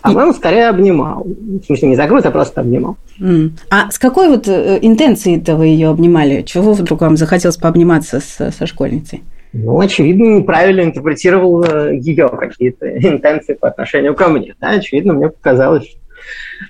По-моему, 0.02 0.32
скорее 0.32 0.68
обнимал. 0.68 1.24
В 1.24 1.64
смысле, 1.64 1.88
не 1.88 1.96
за 1.96 2.06
грудь, 2.06 2.24
а 2.24 2.30
просто 2.30 2.60
обнимал. 2.60 2.96
Mm. 3.20 3.50
А 3.70 3.90
с 3.90 3.98
какой 3.98 4.28
вот 4.28 4.46
э, 4.48 4.78
интенцией-то 4.82 5.56
вы 5.56 5.66
ее 5.66 5.88
обнимали? 5.88 6.42
Чего 6.42 6.72
вдруг 6.72 7.00
вам 7.00 7.16
захотелось 7.16 7.56
пообниматься 7.56 8.20
с, 8.20 8.50
со 8.50 8.66
школьницей? 8.66 9.22
Ну, 9.52 9.80
очевидно, 9.80 10.24
неправильно 10.24 10.82
интерпретировал 10.82 11.64
э, 11.64 11.96
ее 11.96 12.28
какие-то 12.28 12.86
интенции 12.98 13.54
по 13.54 13.68
отношению 13.68 14.14
ко 14.14 14.28
мне. 14.28 14.54
Да? 14.60 14.70
Очевидно, 14.70 15.14
мне 15.14 15.28
показалось, 15.28 15.84
что 15.88 15.98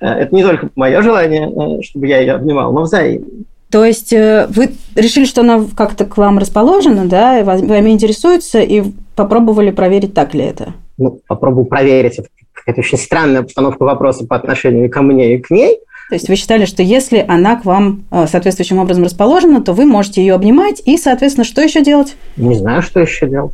э, 0.00 0.06
это 0.06 0.34
не 0.34 0.42
только 0.42 0.68
мое 0.76 1.02
желание, 1.02 1.82
чтобы 1.82 2.06
я 2.06 2.20
ее 2.20 2.34
обнимал, 2.34 2.72
но 2.72 2.82
взаимно. 2.82 3.26
То 3.70 3.84
есть 3.84 4.12
вы 4.12 4.70
решили, 4.94 5.26
что 5.26 5.42
она 5.42 5.62
как-то 5.76 6.06
к 6.06 6.16
вам 6.16 6.38
расположена, 6.38 7.04
да, 7.04 7.38
и 7.38 7.42
вами 7.42 7.90
интересуется, 7.90 8.60
и 8.60 8.82
попробовали 9.14 9.72
проверить, 9.72 10.14
так 10.14 10.32
ли 10.32 10.44
это? 10.44 10.72
Ну, 10.96 11.20
попробовал 11.26 11.66
проверить. 11.66 12.14
Это 12.18 12.28
это 12.66 12.80
очень 12.80 12.98
странная 12.98 13.42
постановка 13.42 13.82
вопроса 13.84 14.26
по 14.26 14.36
отношению 14.36 14.90
ко 14.90 15.02
мне 15.02 15.34
и 15.34 15.38
к 15.38 15.50
ней. 15.50 15.78
То 16.08 16.14
есть 16.14 16.28
вы 16.28 16.36
считали, 16.36 16.64
что 16.64 16.82
если 16.82 17.24
она 17.28 17.56
к 17.56 17.64
вам 17.64 18.04
э, 18.10 18.26
соответствующим 18.26 18.78
образом 18.78 19.04
расположена, 19.04 19.62
то 19.62 19.74
вы 19.74 19.84
можете 19.84 20.22
ее 20.22 20.34
обнимать 20.34 20.82
и, 20.86 20.96
соответственно, 20.96 21.44
что 21.44 21.60
еще 21.60 21.82
делать? 21.82 22.16
Не 22.36 22.54
знаю, 22.54 22.80
что 22.80 23.00
еще 23.00 23.28
делать. 23.28 23.52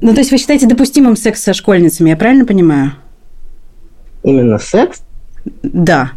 Ну, 0.00 0.14
то 0.14 0.20
есть 0.20 0.30
вы 0.30 0.38
считаете 0.38 0.66
допустимым 0.66 1.14
секс 1.14 1.42
со 1.42 1.52
школьницами, 1.52 2.08
я 2.08 2.16
правильно 2.16 2.46
понимаю? 2.46 2.92
Именно 4.22 4.58
секс? 4.58 5.02
Да. 5.62 6.12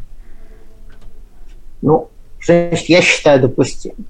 Ну, 1.81 2.09
значит, 2.45 2.87
я 2.87 3.01
считаю 3.01 3.41
допустимым. 3.41 4.05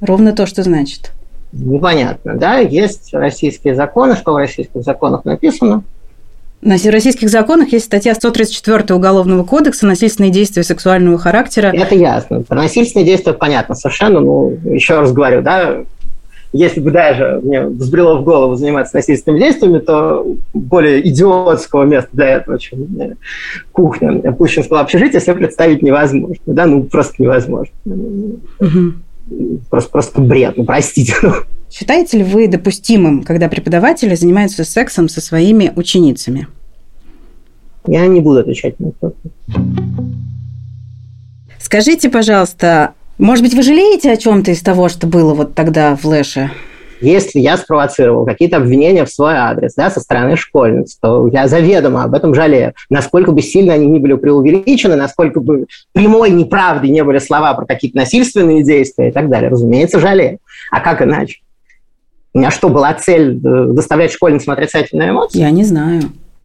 Ровно 0.00 0.32
то, 0.32 0.46
что 0.46 0.62
значит. 0.62 1.10
Непонятно, 1.52 2.36
да? 2.36 2.58
Есть 2.58 3.12
российские 3.12 3.74
законы, 3.74 4.14
что 4.14 4.32
в 4.32 4.36
российских 4.36 4.82
законах 4.82 5.24
написано– 5.24 5.82
на 6.62 6.76
российских 6.90 7.30
законах 7.30 7.72
есть 7.72 7.86
статья 7.86 8.14
134 8.14 8.94
Уголовного 8.94 9.44
кодекса 9.44 9.86
«Насильственные 9.86 10.30
действия 10.30 10.62
сексуального 10.62 11.18
характера». 11.18 11.72
Это 11.74 11.94
ясно. 11.94 12.42
Про 12.42 12.56
насильственные 12.56 13.06
действия 13.06 13.32
понятно 13.32 13.74
совершенно. 13.74 14.20
Ну, 14.20 14.58
еще 14.64 15.00
раз 15.00 15.12
говорю, 15.12 15.40
да, 15.40 15.84
если 16.52 16.80
бы 16.80 16.90
даже 16.90 17.40
мне 17.42 17.62
взбрело 17.62 18.18
в 18.18 18.24
голову 18.24 18.56
заниматься 18.56 18.96
насильственными 18.96 19.40
действиями, 19.40 19.78
то 19.78 20.26
более 20.52 21.08
идиотского 21.08 21.84
места 21.84 22.10
для 22.12 22.28
этого, 22.36 22.58
чем 22.58 22.88
кухня 23.72 24.32
Пущинского 24.32 24.80
общежития, 24.80 25.20
себе 25.20 25.34
представить 25.36 25.82
невозможно. 25.82 26.36
Да, 26.46 26.66
ну, 26.66 26.82
просто 26.84 27.14
невозможно. 27.22 27.72
Угу. 27.86 28.92
Просто, 29.70 29.90
просто 29.90 30.20
бред, 30.20 30.56
ну, 30.56 30.64
простите. 30.64 31.14
Считаете 31.70 32.18
ли 32.18 32.24
вы 32.24 32.48
допустимым, 32.48 33.22
когда 33.22 33.48
преподаватели 33.48 34.14
занимаются 34.14 34.64
сексом 34.64 35.08
со 35.08 35.20
своими 35.20 35.72
ученицами? 35.76 36.48
Я 37.86 38.06
не 38.06 38.20
буду 38.20 38.40
отвечать 38.40 38.78
на 38.80 38.88
это. 38.88 39.12
Скажите, 41.58 42.10
пожалуйста, 42.10 42.94
может 43.18 43.44
быть, 43.44 43.54
вы 43.54 43.62
жалеете 43.62 44.10
о 44.10 44.16
чем-то 44.16 44.50
из 44.50 44.60
того, 44.60 44.88
что 44.88 45.06
было 45.06 45.34
вот 45.34 45.54
тогда 45.54 45.94
в 45.94 46.04
Лэше? 46.04 46.50
Если 47.00 47.40
я 47.40 47.56
спровоцировал 47.56 48.26
какие-то 48.26 48.58
обвинения 48.58 49.04
в 49.04 49.10
свой 49.10 49.34
адрес 49.34 49.74
да, 49.74 49.90
со 49.90 50.00
стороны 50.00 50.36
школьниц, 50.36 50.96
то 51.00 51.26
я 51.28 51.48
заведомо 51.48 52.04
об 52.04 52.14
этом 52.14 52.34
жалею. 52.34 52.74
Насколько 52.90 53.32
бы 53.32 53.40
сильно 53.40 53.74
они 53.74 53.86
не 53.86 53.98
были 53.98 54.14
преувеличены, 54.14 54.96
насколько 54.96 55.40
бы 55.40 55.66
прямой 55.92 56.30
неправдой 56.30 56.90
не 56.90 57.02
были 57.02 57.18
слова 57.18 57.54
про 57.54 57.66
какие-то 57.66 57.96
насильственные 57.96 58.64
действия 58.64 59.08
и 59.08 59.12
так 59.12 59.28
далее, 59.30 59.50
разумеется, 59.50 59.98
жалею. 59.98 60.38
А 60.70 60.80
как 60.80 61.02
иначе? 61.02 61.38
У 62.32 62.38
меня 62.38 62.50
что, 62.50 62.68
была 62.68 62.94
цель 62.94 63.40
э, 63.44 63.64
доставлять 63.72 64.12
школьницам 64.12 64.52
отрицательные 64.52 65.10
эмоции? 65.10 65.40
Я 65.40 65.50
не 65.50 65.64
знаю. 65.64 66.02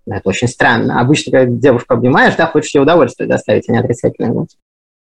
Это 0.08 0.30
очень 0.30 0.48
странно. 0.48 1.00
Обычно, 1.00 1.32
когда 1.32 1.52
девушку 1.52 1.94
обнимаешь, 1.94 2.36
да, 2.36 2.48
хочешь 2.48 2.74
ей 2.74 2.82
удовольствие 2.82 3.28
доставить, 3.28 3.70
а 3.70 3.72
не 3.72 3.80
отрицательные 3.80 4.32
эмоции. 4.32 4.58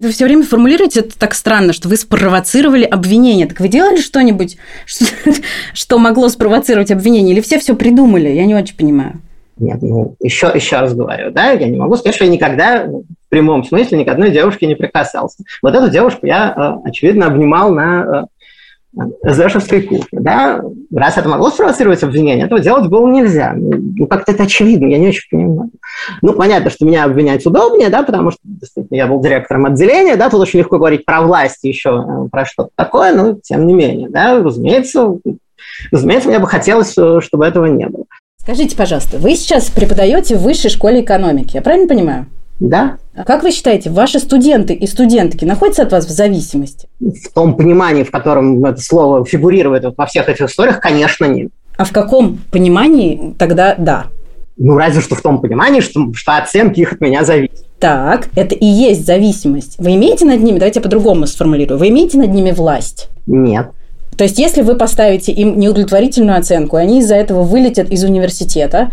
Вы 0.00 0.10
все 0.10 0.24
время 0.24 0.42
формулируете 0.42 1.00
это 1.00 1.16
так 1.16 1.34
странно, 1.34 1.72
что 1.72 1.88
вы 1.88 1.96
спровоцировали 1.96 2.82
обвинение. 2.82 3.46
Так 3.46 3.60
вы 3.60 3.68
делали 3.68 4.00
что-нибудь, 4.00 4.56
что, 4.86 5.04
что 5.72 5.98
могло 5.98 6.28
спровоцировать 6.28 6.90
обвинение? 6.90 7.32
Или 7.32 7.40
все 7.40 7.60
все 7.60 7.76
придумали? 7.76 8.28
Я 8.28 8.44
не 8.44 8.56
очень 8.56 8.76
понимаю. 8.76 9.20
Нет, 9.56 9.82
ну, 9.82 10.16
еще, 10.18 10.50
еще 10.52 10.80
раз 10.80 10.94
говорю, 10.94 11.30
да, 11.30 11.52
я 11.52 11.68
не 11.68 11.78
могу 11.78 11.94
сказать, 11.94 12.16
что 12.16 12.24
я 12.24 12.30
никогда 12.30 12.86
в 12.86 13.28
прямом 13.28 13.62
смысле 13.62 13.98
ни 13.98 14.04
к 14.04 14.08
одной 14.08 14.32
девушке 14.32 14.66
не 14.66 14.74
прикасался. 14.74 15.44
Вот 15.62 15.76
эту 15.76 15.88
девушку 15.88 16.26
я, 16.26 16.80
э, 16.84 16.88
очевидно, 16.88 17.28
обнимал 17.28 17.72
на 17.72 18.26
СДшевской 19.24 19.82
кухни. 19.82 20.18
Да? 20.18 20.62
Раз 20.94 21.18
это 21.18 21.28
могло 21.28 21.50
спровоцировать 21.50 22.02
обвинение, 22.02 22.46
этого 22.46 22.60
делать 22.60 22.88
было 22.88 23.06
нельзя. 23.10 23.54
Ну, 23.56 24.06
как-то 24.06 24.32
это 24.32 24.44
очевидно, 24.44 24.86
я 24.86 24.98
не 24.98 25.08
очень 25.08 25.28
понимаю. 25.30 25.70
Ну, 26.22 26.32
понятно, 26.34 26.70
что 26.70 26.84
меня 26.84 27.04
обвинять 27.04 27.44
удобнее, 27.46 27.88
да, 27.88 28.02
потому 28.02 28.30
что 28.30 28.40
действительно 28.44 28.96
я 28.96 29.06
был 29.06 29.20
директором 29.20 29.66
отделения, 29.66 30.16
да, 30.16 30.30
тут 30.30 30.40
очень 30.40 30.60
легко 30.60 30.78
говорить 30.78 31.04
про 31.04 31.22
власть 31.22 31.64
еще, 31.64 32.04
э, 32.06 32.28
про 32.30 32.44
что-то 32.44 32.70
такое, 32.76 33.14
но 33.14 33.34
тем 33.42 33.66
не 33.66 33.74
менее, 33.74 34.08
да, 34.08 34.40
разумеется, 34.42 35.18
разумеется, 35.90 36.28
мне 36.28 36.38
бы 36.38 36.46
хотелось, 36.46 36.96
э, 36.96 37.20
чтобы 37.20 37.46
этого 37.46 37.66
не 37.66 37.86
было. 37.86 38.04
Скажите, 38.36 38.76
пожалуйста, 38.76 39.16
вы 39.18 39.34
сейчас 39.36 39.70
преподаете 39.70 40.36
в 40.36 40.42
высшей 40.42 40.70
школе 40.70 41.00
экономики, 41.00 41.54
я 41.54 41.62
правильно 41.62 41.88
понимаю? 41.88 42.26
Да. 42.60 42.96
А 43.14 43.24
как 43.24 43.42
вы 43.42 43.50
считаете, 43.50 43.90
ваши 43.90 44.18
студенты 44.18 44.74
и 44.74 44.86
студентки 44.86 45.44
находятся 45.44 45.82
от 45.82 45.92
вас 45.92 46.06
в 46.06 46.10
зависимости? 46.10 46.88
В 47.00 47.32
том 47.32 47.56
понимании, 47.56 48.04
в 48.04 48.10
котором 48.10 48.64
это 48.64 48.80
слово 48.80 49.24
фигурирует 49.24 49.84
вот 49.84 49.94
во 49.96 50.06
всех 50.06 50.28
этих 50.28 50.46
историях, 50.46 50.80
конечно, 50.80 51.24
нет. 51.24 51.50
А 51.76 51.84
в 51.84 51.92
каком 51.92 52.38
понимании 52.50 53.34
тогда 53.38 53.74
да? 53.76 54.06
Ну, 54.56 54.76
разве 54.76 55.00
что 55.00 55.16
в 55.16 55.20
том 55.20 55.40
понимании, 55.40 55.80
что, 55.80 56.12
что 56.14 56.36
оценки 56.36 56.80
их 56.80 56.92
от 56.92 57.00
меня 57.00 57.24
зависят. 57.24 57.66
Так, 57.80 58.28
это 58.36 58.54
и 58.54 58.64
есть 58.64 59.04
зависимость. 59.04 59.76
Вы 59.78 59.96
имеете 59.96 60.24
над 60.26 60.40
ними, 60.40 60.58
давайте 60.58 60.78
я 60.78 60.82
по-другому 60.82 61.26
сформулирую, 61.26 61.78
вы 61.78 61.88
имеете 61.88 62.18
над 62.18 62.30
ними 62.30 62.52
власть? 62.52 63.08
Нет. 63.26 63.70
То 64.16 64.22
есть, 64.22 64.38
если 64.38 64.62
вы 64.62 64.76
поставите 64.76 65.32
им 65.32 65.58
неудовлетворительную 65.58 66.38
оценку, 66.38 66.78
и 66.78 66.80
они 66.80 67.00
из-за 67.00 67.16
этого 67.16 67.42
вылетят 67.42 67.90
из 67.90 68.04
университета, 68.04 68.92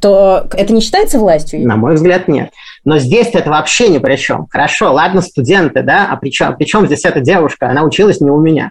то 0.00 0.46
это 0.52 0.74
не 0.74 0.82
считается 0.82 1.18
властью? 1.18 1.66
На 1.66 1.76
мой 1.76 1.94
взгляд, 1.94 2.28
нет. 2.28 2.50
Но 2.84 2.98
здесь 2.98 3.28
это 3.32 3.50
вообще 3.50 3.88
ни 3.88 3.98
при 3.98 4.16
чем. 4.16 4.46
Хорошо, 4.50 4.92
ладно, 4.92 5.20
студенты, 5.20 5.82
да, 5.82 6.08
а 6.10 6.16
при 6.16 6.30
чем, 6.30 6.56
при 6.56 6.64
чем 6.64 6.86
здесь 6.86 7.04
эта 7.04 7.20
девушка? 7.20 7.68
Она 7.68 7.82
училась 7.82 8.20
не 8.20 8.30
у 8.30 8.40
меня. 8.40 8.70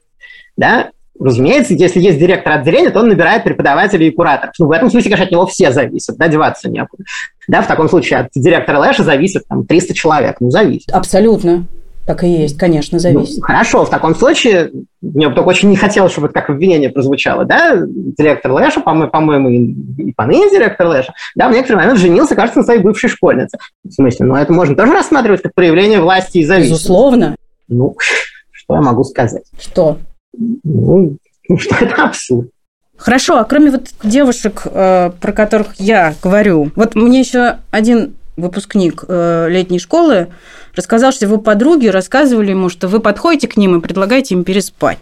Да, 0.56 0.90
Разумеется, 1.20 1.74
если 1.74 2.00
есть 2.00 2.20
директор 2.20 2.54
отделения, 2.54 2.92
то 2.92 3.00
он 3.00 3.08
набирает 3.08 3.44
преподавателей 3.44 4.10
и 4.10 4.12
кураторов. 4.12 4.54
Ну, 4.60 4.68
в 4.68 4.72
этом 4.72 4.92
случае, 4.92 5.06
конечно, 5.06 5.26
от 5.26 5.32
него 5.32 5.48
все 5.48 5.72
зависят, 5.72 6.18
да, 6.18 6.28
деваться 6.28 6.70
некуда. 6.70 7.04
Да, 7.48 7.62
в 7.62 7.68
таком 7.68 7.90
случае 7.90 8.20
от 8.20 8.30
директора 8.36 8.80
Лэша 8.80 9.04
зависит 9.04 9.48
там 9.48 9.66
300 9.66 9.94
человек, 9.96 10.38
ну, 10.40 10.52
зависит. 10.52 10.92
Абсолютно. 10.92 11.66
Так 12.08 12.24
и 12.24 12.30
есть, 12.30 12.58
конечно, 12.58 13.00
зависит. 13.00 13.36
Ну, 13.36 13.42
хорошо, 13.42 13.84
в 13.84 13.90
таком 13.90 14.16
случае, 14.16 14.72
мне 15.02 15.28
бы 15.28 15.36
только 15.36 15.50
очень 15.50 15.70
не 15.70 15.76
хотелось, 15.76 16.14
чтобы 16.14 16.28
это 16.28 16.36
как 16.36 16.50
обвинение 16.50 16.90
прозвучало, 16.90 17.44
да, 17.44 17.76
директор 17.86 18.54
Лэша, 18.54 18.80
по-моему, 18.80 19.12
по 19.12 20.02
и 20.02 20.14
поныне 20.14 20.50
директор 20.50 20.88
Лэша, 20.88 21.14
да, 21.36 21.50
в 21.50 21.52
некоторый 21.52 21.80
момент 21.80 22.00
женился, 22.00 22.36
кажется, 22.36 22.60
на 22.60 22.66
своей 22.66 22.82
бывшей 22.82 23.10
школьнице. 23.10 23.58
В 23.84 23.92
смысле, 23.92 24.26
ну, 24.26 24.36
это 24.36 24.54
можно 24.54 24.74
тоже 24.74 24.94
рассматривать 24.94 25.42
как 25.42 25.54
проявление 25.54 26.00
власти 26.00 26.38
и 26.38 26.46
зависимости. 26.46 26.82
Безусловно. 26.82 27.36
Ну, 27.68 27.98
что 28.52 28.76
я 28.76 28.82
могу 28.82 29.04
сказать? 29.04 29.44
Что? 29.60 29.98
Ну, 30.34 31.18
что 31.58 31.76
это 31.84 32.06
абсурд. 32.06 32.48
Хорошо, 32.96 33.38
а 33.38 33.44
кроме 33.44 33.72
вот 33.72 33.90
девушек, 34.02 34.62
э, 34.64 35.12
про 35.20 35.32
которых 35.34 35.76
я 35.78 36.16
говорю, 36.24 36.72
вот 36.78 36.96
мне 36.96 37.20
еще 37.20 37.58
один 37.70 38.16
выпускник 38.38 39.04
э, 39.08 39.48
летней 39.50 39.80
школы 39.80 40.28
рассказал, 40.76 41.12
что 41.12 41.26
его 41.26 41.38
подруги 41.38 41.88
рассказывали 41.88 42.52
ему, 42.52 42.70
что 42.70 42.88
вы 42.88 43.00
подходите 43.00 43.48
к 43.48 43.58
ним 43.58 43.78
и 43.78 43.82
предлагаете 43.82 44.36
им 44.36 44.44
переспать. 44.44 45.00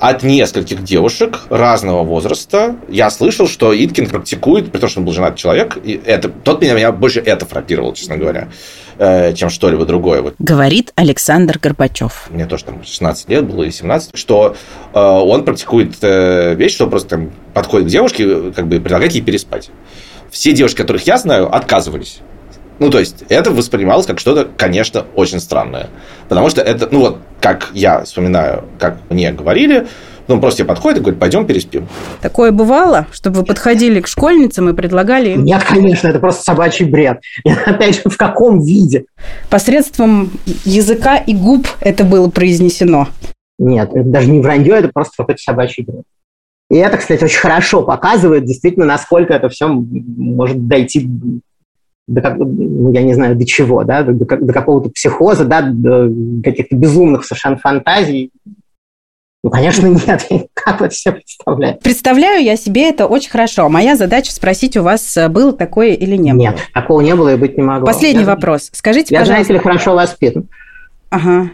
От 0.00 0.24
нескольких 0.24 0.82
девушек 0.82 1.42
разного 1.50 2.02
возраста 2.02 2.74
я 2.88 3.10
слышал, 3.10 3.46
что 3.46 3.72
Иткин 3.72 4.08
практикует, 4.08 4.72
при 4.72 4.80
том, 4.80 4.88
что 4.88 4.98
он 4.98 5.06
был 5.06 5.12
женат 5.12 5.36
человек, 5.36 5.78
и 5.84 6.00
это, 6.04 6.28
тот 6.28 6.60
меня, 6.60 6.74
меня 6.74 6.90
больше 6.90 7.20
это 7.20 7.46
фрапировал, 7.46 7.92
честно 7.92 8.16
говоря, 8.16 8.48
э, 8.98 9.34
чем 9.34 9.50
что-либо 9.50 9.86
другое. 9.86 10.20
Вот. 10.20 10.34
Говорит 10.40 10.92
Александр 10.96 11.60
Горбачев. 11.60 12.26
Мне 12.30 12.46
тоже 12.46 12.64
там 12.64 12.82
16 12.82 13.28
лет 13.28 13.46
было, 13.46 13.62
и 13.62 13.70
17, 13.70 14.16
что 14.16 14.56
э, 14.92 14.98
он 14.98 15.44
практикует 15.44 15.94
э, 16.02 16.56
вещь, 16.56 16.74
что 16.74 16.88
просто 16.88 17.10
там, 17.10 17.30
подходит 17.52 17.86
к 17.86 17.90
девушке, 17.90 18.50
как 18.50 18.66
бы 18.66 18.80
предлагает 18.80 19.12
ей 19.12 19.22
переспать. 19.22 19.70
Все 20.28 20.52
девушки, 20.52 20.78
которых 20.78 21.06
я 21.06 21.18
знаю, 21.18 21.54
отказывались. 21.54 22.18
Ну, 22.78 22.90
то 22.90 22.98
есть, 22.98 23.24
это 23.28 23.50
воспринималось 23.50 24.06
как 24.06 24.18
что-то, 24.18 24.48
конечно, 24.56 25.04
очень 25.14 25.40
странное. 25.40 25.88
Потому 26.28 26.48
что 26.48 26.60
это, 26.60 26.88
ну, 26.90 27.00
вот, 27.00 27.18
как 27.40 27.70
я 27.72 28.02
вспоминаю, 28.02 28.64
как 28.78 28.98
мне 29.10 29.32
говорили, 29.32 29.86
ну, 30.26 30.40
просто 30.40 30.58
тебе 30.58 30.68
подходит 30.68 30.98
и 30.98 31.02
говорит, 31.02 31.20
пойдем 31.20 31.46
переспим. 31.46 31.86
Такое 32.22 32.50
бывало, 32.50 33.06
чтобы 33.12 33.40
вы 33.40 33.44
подходили 33.44 34.00
к 34.00 34.06
школьницам 34.06 34.68
и 34.70 34.72
предлагали 34.72 35.30
им... 35.30 35.44
Нет, 35.44 35.62
конечно, 35.62 36.08
это 36.08 36.18
просто 36.18 36.42
собачий 36.42 36.86
бред. 36.86 37.20
И, 37.44 37.50
опять 37.50 37.96
же, 37.96 38.08
в 38.08 38.16
каком 38.16 38.60
виде? 38.60 39.04
Посредством 39.50 40.32
языка 40.64 41.18
и 41.18 41.34
губ 41.34 41.68
это 41.80 42.04
было 42.04 42.30
произнесено. 42.30 43.08
Нет, 43.58 43.90
это 43.92 44.08
даже 44.08 44.30
не 44.30 44.40
вранье, 44.40 44.74
это 44.76 44.88
просто 44.88 45.12
какой-то 45.18 45.40
собачий 45.42 45.84
бред. 45.84 46.04
И 46.70 46.76
это, 46.76 46.96
кстати, 46.96 47.22
очень 47.22 47.38
хорошо 47.38 47.82
показывает 47.82 48.46
действительно, 48.46 48.86
насколько 48.86 49.34
это 49.34 49.48
все 49.50 49.68
может 49.68 50.66
дойти 50.66 51.06
до, 52.06 52.20
как, 52.20 52.36
ну, 52.36 52.92
я 52.92 53.02
не 53.02 53.14
знаю, 53.14 53.36
до 53.36 53.46
чего, 53.46 53.84
да, 53.84 54.02
до, 54.02 54.12
до 54.12 54.52
какого-то 54.52 54.90
психоза, 54.90 55.44
да, 55.44 55.62
до 55.62 56.10
каких-то 56.42 56.76
безумных 56.76 57.24
совершенно 57.24 57.56
фантазий. 57.56 58.30
Ну, 59.42 59.50
конечно, 59.50 59.86
нет. 59.86 60.26
Как 60.54 60.80
вы 60.80 60.90
себе 60.90 61.16
представляете? 61.16 61.80
Представляю 61.82 62.42
я 62.42 62.56
себе 62.56 62.88
это 62.88 63.06
очень 63.06 63.30
хорошо. 63.30 63.68
Моя 63.68 63.94
задача 63.94 64.32
спросить 64.32 64.74
у 64.78 64.82
вас, 64.82 65.16
э, 65.18 65.28
было 65.28 65.52
такое 65.52 65.92
или 65.92 66.16
не 66.16 66.32
было? 66.32 66.40
Нет, 66.40 66.58
такого 66.72 67.02
не 67.02 67.14
было 67.14 67.34
и 67.34 67.36
быть 67.36 67.58
не 67.58 67.62
могло. 67.62 67.84
Последний 67.84 68.22
я, 68.22 68.26
вопрос. 68.26 68.70
Скажите, 68.72 69.14
я, 69.14 69.20
пожалуйста... 69.20 69.40
Я, 69.40 69.44
знаете 69.44 69.52
ли, 69.52 69.58
хорошо 69.58 69.94
воспитан. 69.94 70.48
Ага, 71.10 71.50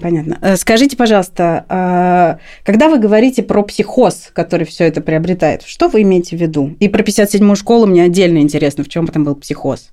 понятно. 0.00 0.38
Э, 0.40 0.56
скажите, 0.56 0.96
пожалуйста, 0.96 1.64
а, 1.68 2.38
когда 2.64 2.88
вы 2.88 2.98
говорите 2.98 3.42
про 3.42 3.62
психоз, 3.62 4.30
который 4.32 4.66
все 4.66 4.84
это 4.84 5.00
приобретает, 5.00 5.62
что 5.62 5.88
вы 5.88 6.02
имеете 6.02 6.36
в 6.36 6.40
виду? 6.40 6.76
И 6.78 6.88
про 6.88 7.02
57-ю 7.02 7.56
школу 7.56 7.86
мне 7.86 8.04
отдельно 8.04 8.38
интересно, 8.38 8.84
в 8.84 8.88
чем 8.88 9.08
там 9.08 9.24
был 9.24 9.34
психоз? 9.34 9.90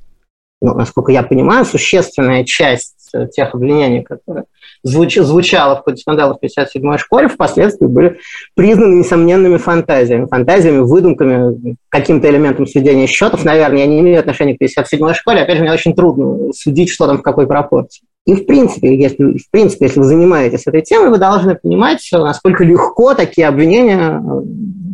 Ну, 0.62 0.74
насколько 0.74 1.12
я 1.12 1.24
понимаю, 1.24 1.66
существенная 1.66 2.44
часть 2.44 3.10
э, 3.14 3.28
тех 3.28 3.54
обвинений, 3.54 4.04
которые 4.04 4.46
звуч, 4.84 5.16
звучало 5.16 5.78
в 5.78 5.84
ходе 5.84 5.98
скандала 5.98 6.34
в 6.34 6.44
57-й 6.44 6.98
школе, 6.98 7.28
впоследствии 7.28 7.86
были 7.86 8.20
признаны 8.56 9.00
несомненными 9.00 9.58
фантазиями. 9.58 10.26
Фантазиями, 10.26 10.80
выдумками, 10.80 11.76
каким-то 11.90 12.30
элементом 12.30 12.66
сведения 12.66 13.08
счетов. 13.08 13.46
Наверное, 13.46 13.80
я 13.80 13.86
не 13.86 14.00
имею 14.00 14.20
отношения 14.20 14.58
к 14.58 14.62
57-й 14.62 15.14
школе. 15.14 15.42
Опять 15.42 15.58
же, 15.58 15.64
мне 15.64 15.72
очень 15.72 15.96
трудно 15.96 16.52
судить, 16.54 16.90
что 16.90 17.06
там 17.08 17.20
в 17.20 17.24
какой 17.24 17.46
пропорции. 17.48 18.04
И 18.28 18.36
в 18.36 18.46
принципе, 18.46 18.94
если, 18.94 19.38
в 19.38 19.50
принципе, 19.52 19.86
если 19.86 20.00
вы 20.00 20.06
занимаетесь 20.06 20.68
этой 20.68 20.82
темой, 20.82 21.12
вы 21.12 21.18
должны 21.18 21.56
понимать, 21.56 22.06
насколько 22.12 22.66
легко 22.66 23.14
такие 23.14 23.48
обвинения 23.48 24.22
э, 24.22 24.42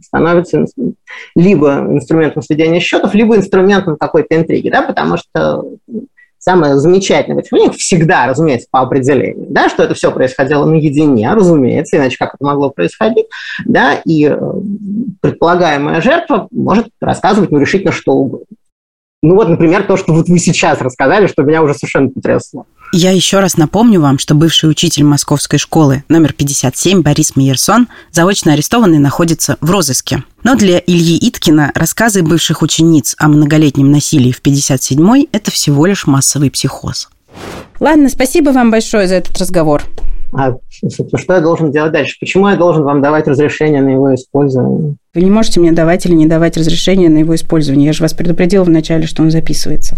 становятся 0.05 0.65
либо 1.35 1.79
инструментом 1.79 2.43
сведения 2.43 2.79
счетов, 2.79 3.15
либо 3.15 3.35
инструментом 3.35 3.97
какой-то 3.97 4.35
интриги, 4.35 4.69
да, 4.69 4.83
потому 4.83 5.17
что 5.17 5.65
самое 6.37 6.77
замечательное 6.77 7.43
в 7.43 7.51
них 7.53 7.73
всегда, 7.73 8.27
разумеется, 8.27 8.67
по 8.69 8.81
определению, 8.81 9.47
да, 9.49 9.67
что 9.67 9.81
это 9.81 9.95
все 9.95 10.11
происходило 10.11 10.65
наедине, 10.65 11.33
разумеется, 11.33 11.97
иначе 11.97 12.17
как 12.19 12.35
это 12.35 12.45
могло 12.45 12.69
происходить, 12.69 13.25
да, 13.65 13.95
и 14.05 14.27
э, 14.27 14.37
предполагаемая 15.21 16.01
жертва 16.01 16.47
может 16.51 16.89
рассказывать 17.01 17.49
ну, 17.49 17.57
решительно 17.57 17.91
что 17.91 18.11
угодно. 18.11 18.45
Ну 19.23 19.35
вот, 19.35 19.47
например, 19.47 19.83
то, 19.83 19.95
что 19.95 20.13
вот 20.13 20.27
вы 20.27 20.37
сейчас 20.37 20.81
рассказали, 20.81 21.27
что 21.27 21.43
меня 21.43 21.63
уже 21.63 21.73
совершенно 21.73 22.09
потрясло. 22.09 22.65
Я 22.95 23.09
еще 23.09 23.39
раз 23.39 23.57
напомню 23.57 23.99
вам, 23.99 24.19
что 24.19 24.35
бывший 24.35 24.69
учитель 24.69 25.03
московской 25.03 25.57
школы 25.57 26.03
номер 26.09 26.31
57 26.31 27.01
Борис 27.01 27.35
Мейерсон 27.35 27.87
заочно 28.11 28.53
арестованный 28.53 28.99
находится 28.99 29.57
в 29.61 29.71
розыске. 29.71 30.23
Но 30.43 30.53
для 30.53 30.77
Ильи 30.77 31.17
Иткина 31.27 31.71
рассказы 31.73 32.21
бывших 32.21 32.61
учениц 32.61 33.15
о 33.17 33.29
многолетнем 33.29 33.91
насилии 33.91 34.31
в 34.31 34.43
57-й– 34.43 35.27
это 35.31 35.49
всего 35.49 35.87
лишь 35.87 36.05
массовый 36.05 36.51
психоз. 36.51 37.09
Ладно, 37.79 38.09
спасибо 38.09 38.51
вам 38.51 38.69
большое 38.69 39.07
за 39.07 39.15
этот 39.15 39.39
разговор. 39.39 39.81
А 40.31 40.55
что 41.17 41.33
я 41.33 41.41
должен 41.41 41.71
делать 41.71 41.93
дальше? 41.93 42.17
Почему 42.19 42.47
я 42.47 42.55
должен 42.55 42.83
вам 42.83 43.01
давать 43.01 43.27
разрешение 43.27 43.81
на 43.81 43.89
его 43.89 44.13
использование? 44.13 44.97
Вы 45.15 45.21
не 45.23 45.31
можете 45.31 45.59
мне 45.59 45.71
давать 45.71 46.05
или 46.05 46.13
не 46.13 46.27
давать 46.27 46.57
разрешение 46.57 47.09
на 47.09 47.17
его 47.17 47.33
использование. 47.33 47.87
Я 47.87 47.93
же 47.93 48.03
вас 48.03 48.13
предупредила 48.13 48.63
вначале, 48.63 49.07
что 49.07 49.23
он 49.23 49.31
записывается. 49.31 49.97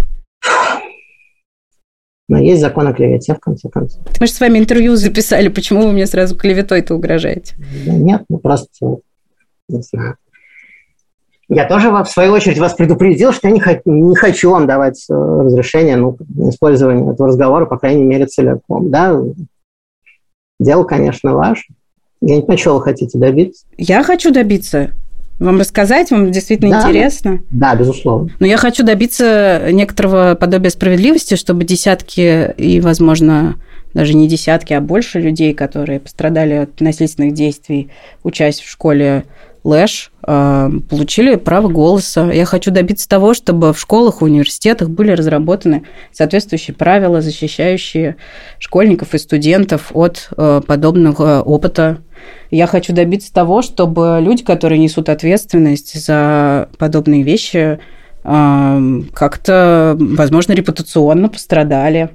Но 2.27 2.39
есть 2.39 2.61
закон 2.61 2.87
о 2.87 2.93
клевете, 2.93 3.35
в 3.35 3.39
конце 3.39 3.69
концов. 3.69 4.01
Мы 4.19 4.25
же 4.25 4.33
с 4.33 4.39
вами 4.39 4.57
интервью 4.57 4.95
записали. 4.95 5.47
Почему 5.47 5.83
вы 5.83 5.91
мне 5.91 6.07
сразу 6.07 6.35
клеветой-то 6.35 6.95
угрожаете? 6.95 7.55
Да 7.85 7.93
нет, 7.93 8.23
ну 8.29 8.39
просто... 8.39 8.67
Я 11.47 11.67
тоже, 11.67 11.91
в 11.91 12.05
свою 12.05 12.33
очередь, 12.33 12.57
вас 12.57 12.73
предупредил, 12.73 13.31
что 13.31 13.47
я 13.47 13.53
не, 13.53 13.59
хочу, 13.59 13.81
не 13.85 14.15
хочу 14.15 14.49
вам 14.49 14.65
давать 14.65 15.05
э, 15.09 15.13
разрешение 15.13 15.95
ну, 15.95 16.17
использование 16.49 17.13
этого 17.13 17.29
разговора, 17.29 17.67
по 17.67 17.77
крайней 17.77 18.03
мере, 18.03 18.25
целиком. 18.25 18.89
Да? 18.89 19.15
Дело, 20.59 20.83
конечно, 20.85 21.35
ваше. 21.35 21.65
Я 22.21 22.37
не 22.37 22.41
понимаю, 22.41 22.57
чего 22.57 22.75
вы 22.75 22.81
хотите 22.81 23.19
добиться. 23.19 23.67
Я 23.77 24.03
хочу 24.03 24.31
добиться. 24.31 24.91
Вам 25.39 25.59
рассказать, 25.59 26.11
вам 26.11 26.31
действительно 26.31 26.71
да, 26.71 26.81
интересно? 26.81 27.39
Да, 27.51 27.75
безусловно. 27.75 28.29
Но 28.39 28.47
я 28.47 28.57
хочу 28.57 28.83
добиться 28.83 29.67
некоторого 29.71 30.35
подобия 30.35 30.69
справедливости, 30.69 31.35
чтобы 31.35 31.65
десятки 31.65 32.53
и, 32.57 32.79
возможно, 32.79 33.55
даже 33.93 34.13
не 34.13 34.27
десятки, 34.27 34.73
а 34.73 34.81
больше 34.81 35.19
людей, 35.19 35.53
которые 35.53 35.99
пострадали 35.99 36.53
от 36.53 36.79
насильственных 36.79 37.33
действий, 37.33 37.89
учась 38.23 38.59
в 38.59 38.69
школе 38.69 39.25
Лэш, 39.65 40.11
э, 40.27 40.69
получили 40.91 41.37
право 41.37 41.69
голоса. 41.69 42.31
Я 42.31 42.45
хочу 42.45 42.69
добиться 42.69 43.09
того, 43.09 43.33
чтобы 43.33 43.73
в 43.73 43.79
школах 43.79 44.21
и 44.21 44.25
университетах 44.25 44.91
были 44.91 45.09
разработаны 45.09 45.85
соответствующие 46.11 46.75
правила, 46.75 47.19
защищающие 47.19 48.15
школьников 48.59 49.15
и 49.15 49.17
студентов 49.17 49.89
от 49.95 50.29
э, 50.37 50.61
подобного 50.65 51.41
опыта. 51.41 51.97
Я 52.51 52.67
хочу 52.67 52.93
добиться 52.93 53.33
того, 53.33 53.63
чтобы 53.63 54.19
люди, 54.21 54.43
которые 54.43 54.77
несут 54.77 55.09
ответственность 55.09 55.99
за 55.99 56.69
подобные 56.77 57.23
вещи, 57.23 57.79
как-то, 58.23 59.95
возможно, 59.99 60.53
репутационно 60.53 61.29
пострадали. 61.29 62.09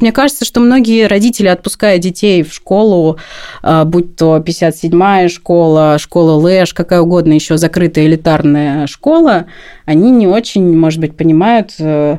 Мне 0.00 0.12
кажется, 0.12 0.44
что 0.44 0.60
многие 0.60 1.06
родители, 1.06 1.48
отпуская 1.48 1.98
детей 1.98 2.42
в 2.42 2.52
школу, 2.52 3.18
а, 3.62 3.84
будь 3.84 4.16
то 4.16 4.38
57-я 4.38 5.28
школа, 5.28 5.98
школа 5.98 6.32
Лэш, 6.32 6.74
какая 6.74 7.00
угодно 7.00 7.32
еще 7.32 7.56
закрытая 7.56 8.06
элитарная 8.06 8.86
школа, 8.86 9.46
они 9.84 10.10
не 10.10 10.26
очень, 10.26 10.76
может 10.76 11.00
быть, 11.00 11.16
понимают, 11.16 11.74
э, 11.78 12.18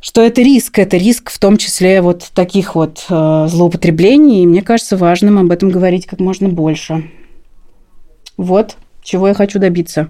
что 0.00 0.22
это 0.22 0.42
риск, 0.42 0.78
это 0.78 0.96
риск 0.96 1.30
в 1.30 1.38
том 1.38 1.56
числе 1.56 2.02
вот 2.02 2.30
таких 2.34 2.74
вот 2.74 3.06
э, 3.08 3.46
злоупотреблений, 3.48 4.42
и 4.42 4.46
мне 4.46 4.62
кажется 4.62 4.96
важным 4.96 5.38
об 5.38 5.50
этом 5.50 5.70
говорить 5.70 6.06
как 6.06 6.20
можно 6.20 6.48
больше. 6.48 7.10
Вот 8.36 8.76
чего 9.02 9.28
я 9.28 9.34
хочу 9.34 9.58
добиться. 9.58 10.08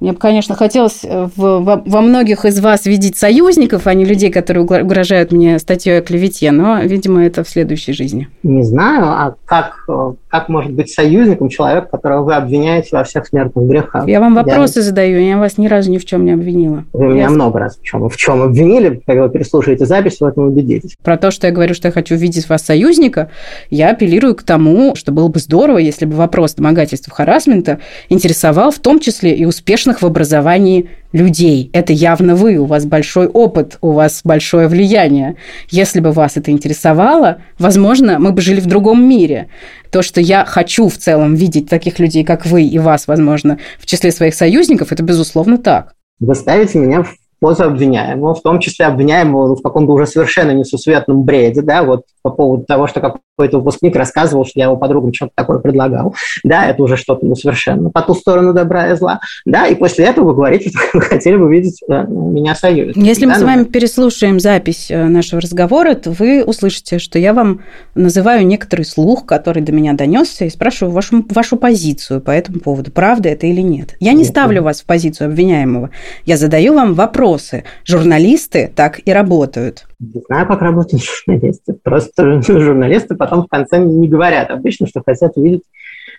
Мне 0.00 0.12
бы, 0.12 0.18
конечно, 0.18 0.54
хотелось 0.54 1.00
э, 1.04 1.28
в, 1.36 1.60
во, 1.60 1.82
во 1.84 2.00
многих 2.00 2.44
из 2.44 2.60
вас 2.60 2.84
видеть 2.84 3.16
союзников, 3.16 3.86
а 3.86 3.94
не 3.94 4.04
людей, 4.04 4.30
которые 4.30 4.64
угрожают 4.64 5.32
мне 5.32 5.58
статьей 5.58 5.98
о 5.98 6.02
клевете, 6.02 6.50
но, 6.50 6.80
видимо, 6.80 7.24
это 7.24 7.44
в 7.44 7.48
следующей 7.48 7.92
жизни. 7.92 8.28
Не 8.42 8.62
знаю, 8.64 9.04
а 9.06 9.34
как, 9.46 9.84
э, 9.88 10.12
как 10.28 10.48
может 10.48 10.72
быть 10.72 10.90
союзником 10.90 11.48
человек, 11.48 11.90
которого 11.90 12.24
вы 12.24 12.34
обвиняете 12.34 12.90
во 12.92 13.04
всех 13.04 13.26
смертных 13.26 13.66
грехах? 13.66 14.06
Я 14.06 14.20
вам 14.20 14.34
вопросы 14.34 14.80
я... 14.80 14.82
задаю, 14.82 15.20
я 15.20 15.38
вас 15.38 15.58
ни 15.58 15.68
разу 15.68 15.90
ни 15.90 15.98
в 15.98 16.04
чем 16.04 16.24
не 16.24 16.32
обвинила. 16.32 16.84
Вы 16.92 17.06
меня 17.06 17.22
я... 17.22 17.30
много 17.30 17.60
раз 17.60 17.78
в 17.78 17.82
чем, 17.82 18.08
в 18.08 18.16
чем 18.16 18.42
обвинили, 18.42 19.00
когда 19.06 19.22
вы 19.22 19.30
переслушаете 19.30 19.86
запись, 19.86 20.20
в 20.20 20.24
этом 20.24 20.48
убедитесь. 20.48 20.96
Про 21.02 21.16
то, 21.16 21.30
что 21.30 21.46
я 21.46 21.52
говорю, 21.52 21.74
что 21.74 21.88
я 21.88 21.92
хочу 21.92 22.14
видеть 22.16 22.48
вас 22.48 22.62
союзника, 22.62 23.30
я 23.70 23.90
апеллирую 23.90 24.34
к 24.34 24.42
тому, 24.42 24.96
что 24.96 25.12
было 25.12 25.28
бы 25.28 25.38
здорово, 25.38 25.78
если 25.78 26.04
бы 26.04 26.16
вопрос 26.16 26.54
домогательства 26.54 27.14
харасмента 27.14 27.78
интересовал 28.08 28.70
в 28.70 28.78
том 28.80 29.00
числе 29.00 29.34
и 29.34 29.44
успешных 29.44 29.93
в 30.02 30.06
образовании 30.06 30.88
людей. 31.12 31.70
Это 31.72 31.92
явно 31.92 32.34
вы, 32.34 32.56
у 32.56 32.64
вас 32.66 32.84
большой 32.84 33.26
опыт, 33.26 33.78
у 33.80 33.92
вас 33.92 34.22
большое 34.24 34.68
влияние. 34.68 35.36
Если 35.70 36.00
бы 36.00 36.12
вас 36.12 36.36
это 36.36 36.50
интересовало, 36.50 37.38
возможно, 37.58 38.18
мы 38.18 38.32
бы 38.32 38.40
жили 38.40 38.60
в 38.60 38.66
другом 38.66 39.08
мире. 39.08 39.48
То, 39.90 40.02
что 40.02 40.20
я 40.20 40.44
хочу 40.44 40.88
в 40.88 40.96
целом 40.96 41.34
видеть 41.34 41.68
таких 41.68 41.98
людей, 41.98 42.24
как 42.24 42.46
вы, 42.46 42.64
и 42.64 42.78
вас, 42.78 43.06
возможно, 43.06 43.58
в 43.78 43.86
числе 43.86 44.10
своих 44.10 44.34
союзников, 44.34 44.92
это 44.92 45.02
безусловно 45.02 45.58
так. 45.58 45.94
Вы 46.20 46.34
ставите 46.34 46.78
меня 46.78 47.02
в 47.02 47.14
позу 47.44 47.64
обвиняемого, 47.64 48.34
в 48.34 48.42
том 48.42 48.58
числе 48.58 48.86
обвиняемого 48.86 49.54
в 49.54 49.62
каком-то 49.62 49.92
уже 49.92 50.06
совершенно 50.06 50.52
несусветном 50.52 51.24
бреде, 51.24 51.60
да, 51.60 51.82
вот 51.82 52.04
по 52.22 52.30
поводу 52.30 52.64
того, 52.64 52.86
что 52.86 53.00
какой-то 53.36 53.58
выпускник 53.58 53.96
рассказывал, 53.96 54.44
что 54.44 54.60
я 54.60 54.66
его 54.66 54.76
подругам 54.76 55.12
что-то 55.12 55.32
такое 55.34 55.58
предлагал, 55.58 56.14
да, 56.44 56.66
это 56.66 56.82
уже 56.82 56.96
что-то 56.96 57.26
ну, 57.26 57.34
совершенно 57.34 57.90
по 57.90 58.02
ту 58.02 58.14
сторону 58.14 58.52
добра 58.52 58.92
и 58.92 58.96
зла, 58.96 59.20
да, 59.44 59.66
и 59.66 59.74
после 59.74 60.04
этого 60.04 60.26
вы 60.26 60.34
говорите, 60.34 60.70
что 60.70 60.78
вы 60.94 61.00
хотели 61.00 61.36
бы 61.36 61.50
видеть 61.50 61.80
э, 61.88 62.04
меня 62.08 62.54
союзником. 62.54 63.02
Если 63.02 63.26
да, 63.26 63.32
мы 63.32 63.38
с 63.38 63.42
вами 63.42 63.64
переслушаем 63.64 64.38
запись 64.38 64.88
э, 64.88 65.04
нашего 65.06 65.40
разговора, 65.40 65.94
то 65.94 66.12
вы 66.12 66.44
услышите, 66.44 66.98
что 66.98 67.18
я 67.18 67.32
вам 67.34 67.62
называю 67.94 68.46
некоторый 68.46 68.84
слух, 68.84 69.26
который 69.26 69.62
до 69.62 69.72
меня 69.72 69.94
донесся, 69.94 70.44
и 70.44 70.50
спрашиваю 70.50 70.92
вашу, 70.92 71.24
вашу 71.28 71.56
позицию 71.56 72.20
по 72.20 72.30
этому 72.30 72.60
поводу, 72.60 72.92
правда 72.92 73.30
это 73.30 73.46
или 73.46 73.60
нет. 73.62 73.96
Я 73.98 74.12
не 74.12 74.24
ставлю 74.24 74.62
вас 74.62 74.82
в 74.82 74.84
позицию 74.84 75.28
обвиняемого, 75.28 75.90
я 76.24 76.36
задаю 76.36 76.74
вам 76.74 76.94
вопросы. 76.94 77.64
Журналисты 77.84 78.70
так 78.74 79.00
и 79.04 79.12
работают. 79.12 79.86
Не 79.98 80.22
знаю, 80.26 80.46
как 80.46 80.62
работают 80.62 81.02
журналисты. 81.26 81.74
Просто 81.82 82.42
журналисты 82.42 83.16
потом 83.16 83.44
в 83.44 83.48
конце 83.48 83.78
не 83.78 84.08
говорят 84.08 84.50
обычно, 84.50 84.86
что 84.86 85.02
хотят 85.04 85.36
увидеть 85.36 85.62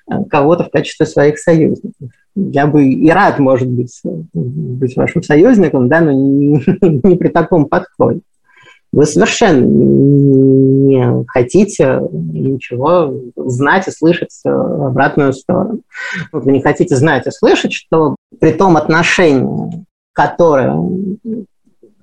э, 0.09 0.15
кого-то 0.29 0.65
в 0.65 0.69
качестве 0.69 1.05
своих 1.05 1.37
союзников. 1.39 2.09
Я 2.35 2.67
бы 2.67 2.85
и 2.85 3.09
рад, 3.09 3.39
может 3.39 3.69
быть, 3.69 4.01
быть 4.33 4.95
вашим 4.95 5.23
союзником, 5.23 5.87
да, 5.87 6.01
но 6.01 6.11
не, 6.11 6.63
не 7.07 7.15
при 7.15 7.29
таком 7.29 7.65
подходе. 7.65 8.21
Вы 8.91 9.05
совершенно 9.05 9.65
не 9.65 11.25
хотите 11.27 11.99
ничего 12.11 13.13
знать 13.35 13.89
и 13.89 13.91
слышать 13.91 14.39
обратную 14.45 15.33
сторону. 15.33 15.81
Вы 16.31 16.53
не 16.53 16.61
хотите 16.61 16.95
знать 16.95 17.27
и 17.27 17.31
слышать, 17.31 17.73
что 17.73 18.15
при 18.39 18.53
том 18.53 18.77
отношении, 18.77 19.85
которое 20.13 20.73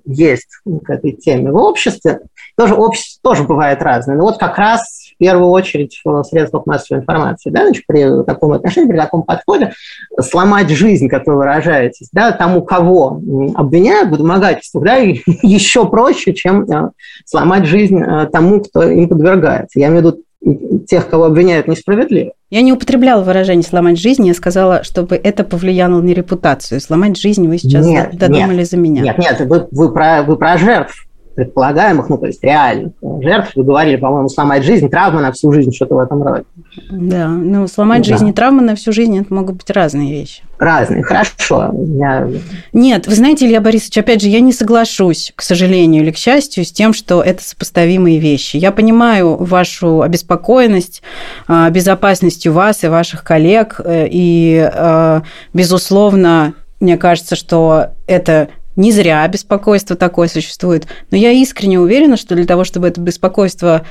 есть 0.05 0.49
к 0.85 0.91
этой 0.91 1.13
теме 1.13 1.51
в 1.51 1.57
обществе, 1.57 2.21
тоже 2.57 2.75
общество 2.75 3.31
тоже 3.31 3.45
бывает 3.45 3.83
разное. 3.83 4.17
Но 4.17 4.25
вот 4.25 4.39
как 4.39 4.59
раз 4.59 4.83
в 5.15 5.19
первую 5.19 5.51
очередь 5.51 6.01
в 6.05 6.23
средствах 6.25 6.67
массовой 6.67 7.01
информации, 7.01 7.51
да, 7.51 7.65
значит, 7.65 7.85
при 7.87 8.25
таком 8.25 8.53
отношении, 8.53 8.89
при 8.89 8.97
таком 8.97 9.23
подходе 9.23 9.73
сломать 10.21 10.69
жизнь, 10.71 11.09
как 11.09 11.27
вы 11.27 11.37
выражаетесь, 11.37 12.09
да, 12.13 12.33
тому, 12.33 12.63
кого 12.63 13.21
обвиняют 13.55 14.11
в 14.11 14.17
домогательствах, 14.17 14.85
да, 14.85 14.97
еще 15.43 15.89
проще, 15.89 16.35
чем 16.35 16.65
э, 16.65 16.91
сломать 17.25 17.67
жизнь 17.67 18.01
э, 18.01 18.27
тому, 18.33 18.61
кто 18.61 18.83
им 18.83 19.09
подвергается. 19.09 19.79
Я 19.79 19.89
имею 19.89 20.03
в 20.03 20.07
виду 20.07 20.23
тех, 20.87 21.09
кого 21.09 21.25
обвиняют 21.25 21.69
несправедливо. 21.69 22.33
Я 22.51 22.63
не 22.63 22.73
употребляла 22.73 23.23
выражение 23.23 23.63
«сломать 23.63 23.99
жизнь», 23.99 24.27
я 24.27 24.35
сказала, 24.35 24.83
чтобы 24.83 25.17
это 25.17 25.45
повлияло 25.45 26.01
на 26.01 26.11
репутацию. 26.11 26.81
Сломать 26.81 27.17
жизнь 27.17 27.47
вы 27.47 27.59
сейчас 27.59 27.87
нет, 27.87 28.17
додумали 28.17 28.59
нет, 28.59 28.71
за 28.71 28.77
меня. 28.77 29.03
Нет, 29.03 29.19
нет, 29.19 29.41
вы, 29.41 29.69
вы, 29.71 29.93
про, 29.93 30.23
вы 30.23 30.37
про 30.37 30.59
жертв 30.59 31.07
предполагаемых, 31.35 32.09
ну, 32.09 32.19
то 32.19 32.27
есть 32.27 32.43
реальных 32.43 32.93
жертв, 33.21 33.53
вы 33.55 33.65
говорили, 33.65 33.97
по-моему, 33.97 34.29
сломать 34.29 34.65
жизнь, 34.65 34.89
травма 34.89 35.21
на 35.21 35.33
всю 35.33 35.53
жизнь, 35.53 35.73
что-то 35.73 35.95
в 35.95 35.99
этом 35.99 36.23
роде. 36.23 36.45
Да, 36.91 37.29
ну, 37.29 37.67
сломать 37.67 38.03
да. 38.03 38.11
жизнь 38.11 38.29
и 38.29 38.33
травма 38.33 38.63
на 38.63 38.75
всю 38.75 38.93
жизнь, 38.93 39.19
это 39.19 39.33
могут 39.33 39.57
быть 39.57 39.71
разные 39.71 40.11
вещи. 40.11 40.43
Разные, 40.59 41.03
хорошо. 41.03 41.75
Я... 41.99 42.29
Нет, 42.73 43.07
вы 43.07 43.15
знаете, 43.15 43.47
Илья 43.47 43.61
Борисович, 43.61 43.99
опять 43.99 44.23
же, 44.23 44.29
я 44.29 44.41
не 44.41 44.53
соглашусь, 44.53 45.33
к 45.35 45.43
сожалению 45.43 46.03
или 46.03 46.13
к 46.13 46.17
счастью, 46.17 46.65
с 46.65 46.71
тем, 46.71 46.95
что 46.95 47.23
это 47.23 47.43
сопоставимые 47.43 48.19
вещи. 48.19 48.57
Я 48.57 48.71
понимаю 48.71 49.37
вашу 49.37 50.03
обеспокоенность 50.03 51.03
а, 51.49 51.69
безопасностью 51.71 52.53
вас 52.53 52.85
и 52.85 52.89
ваших 52.89 53.25
коллег, 53.25 53.81
э, 53.85 54.07
и, 54.11 54.71
а, 54.73 55.23
безусловно, 55.53 56.55
мне 56.79 56.97
кажется, 56.97 57.37
что 57.37 57.89
это 58.07 58.49
не 58.77 58.93
зря 58.93 59.27
беспокойство 59.29 59.97
такое 59.97 60.29
существует. 60.29 60.87
Но 61.11 61.17
я 61.17 61.33
искренне 61.33 61.79
уверена, 61.79 62.17
что 62.17 62.35
для 62.35 62.47
того, 62.47 62.65
чтобы 62.65 62.89
это 62.89 63.01
беспокойство 63.01 63.85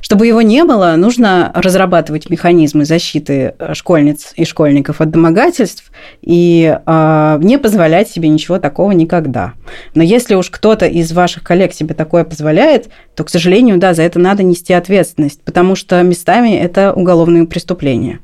чтобы 0.00 0.26
его 0.26 0.42
не 0.42 0.64
было, 0.64 0.94
нужно 0.96 1.52
разрабатывать 1.54 2.30
механизмы 2.30 2.84
защиты 2.84 3.54
э, 3.58 3.74
школьниц 3.74 4.32
и 4.36 4.44
школьников 4.44 5.00
от 5.00 5.10
домогательств 5.10 5.90
и 6.22 6.74
э, 6.84 7.38
не 7.42 7.58
позволять 7.58 8.08
себе 8.08 8.28
ничего 8.28 8.58
такого 8.58 8.92
никогда. 8.92 9.52
Но 9.94 10.02
если 10.02 10.34
уж 10.34 10.50
кто-то 10.50 10.86
из 10.86 11.12
ваших 11.12 11.42
коллег 11.42 11.72
себе 11.72 11.94
такое 11.94 12.24
позволяет, 12.24 12.88
то, 13.14 13.24
к 13.24 13.30
сожалению, 13.30 13.78
да, 13.78 13.94
за 13.94 14.02
это 14.02 14.18
надо 14.18 14.42
нести 14.42 14.72
ответственность, 14.72 15.42
потому 15.42 15.74
что 15.74 16.02
местами 16.02 16.56
это 16.56 16.92
уголовные 16.92 17.46
преступления. 17.46 18.20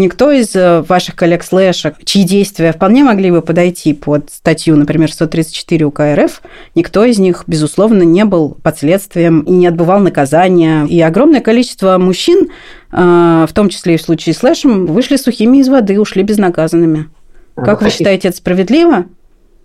Никто 0.00 0.30
из 0.30 0.56
э, 0.56 0.80
ваших 0.80 1.14
коллег-слэшек, 1.14 1.96
чьи 2.06 2.24
действия 2.24 2.72
вполне 2.72 3.04
могли 3.04 3.30
бы 3.30 3.42
подойти 3.42 3.92
под 3.92 4.30
статью, 4.30 4.74
например, 4.76 5.12
134 5.12 5.84
УК 5.84 6.00
РФ, 6.14 6.40
никто 6.74 7.04
из 7.04 7.18
них, 7.18 7.44
безусловно, 7.46 8.02
не 8.02 8.24
был 8.24 8.56
под 8.62 8.78
следствием 8.78 9.40
и 9.40 9.50
не 9.50 9.66
отбывал 9.66 10.00
наказания. 10.00 10.86
И 10.86 10.98
огромное 11.02 11.42
количество 11.42 11.98
мужчин, 11.98 12.48
э, 12.90 13.46
в 13.46 13.52
том 13.52 13.68
числе 13.68 13.96
и 13.96 13.98
в 13.98 14.00
случае 14.00 14.34
с 14.34 14.38
слэшем, 14.38 14.86
вышли 14.86 15.16
сухими 15.16 15.58
из 15.58 15.68
воды, 15.68 16.00
ушли 16.00 16.22
безнаказанными. 16.22 17.10
Как 17.54 17.82
вы 17.82 17.90
считаете, 17.90 18.28
это 18.28 18.38
справедливо? 18.38 19.04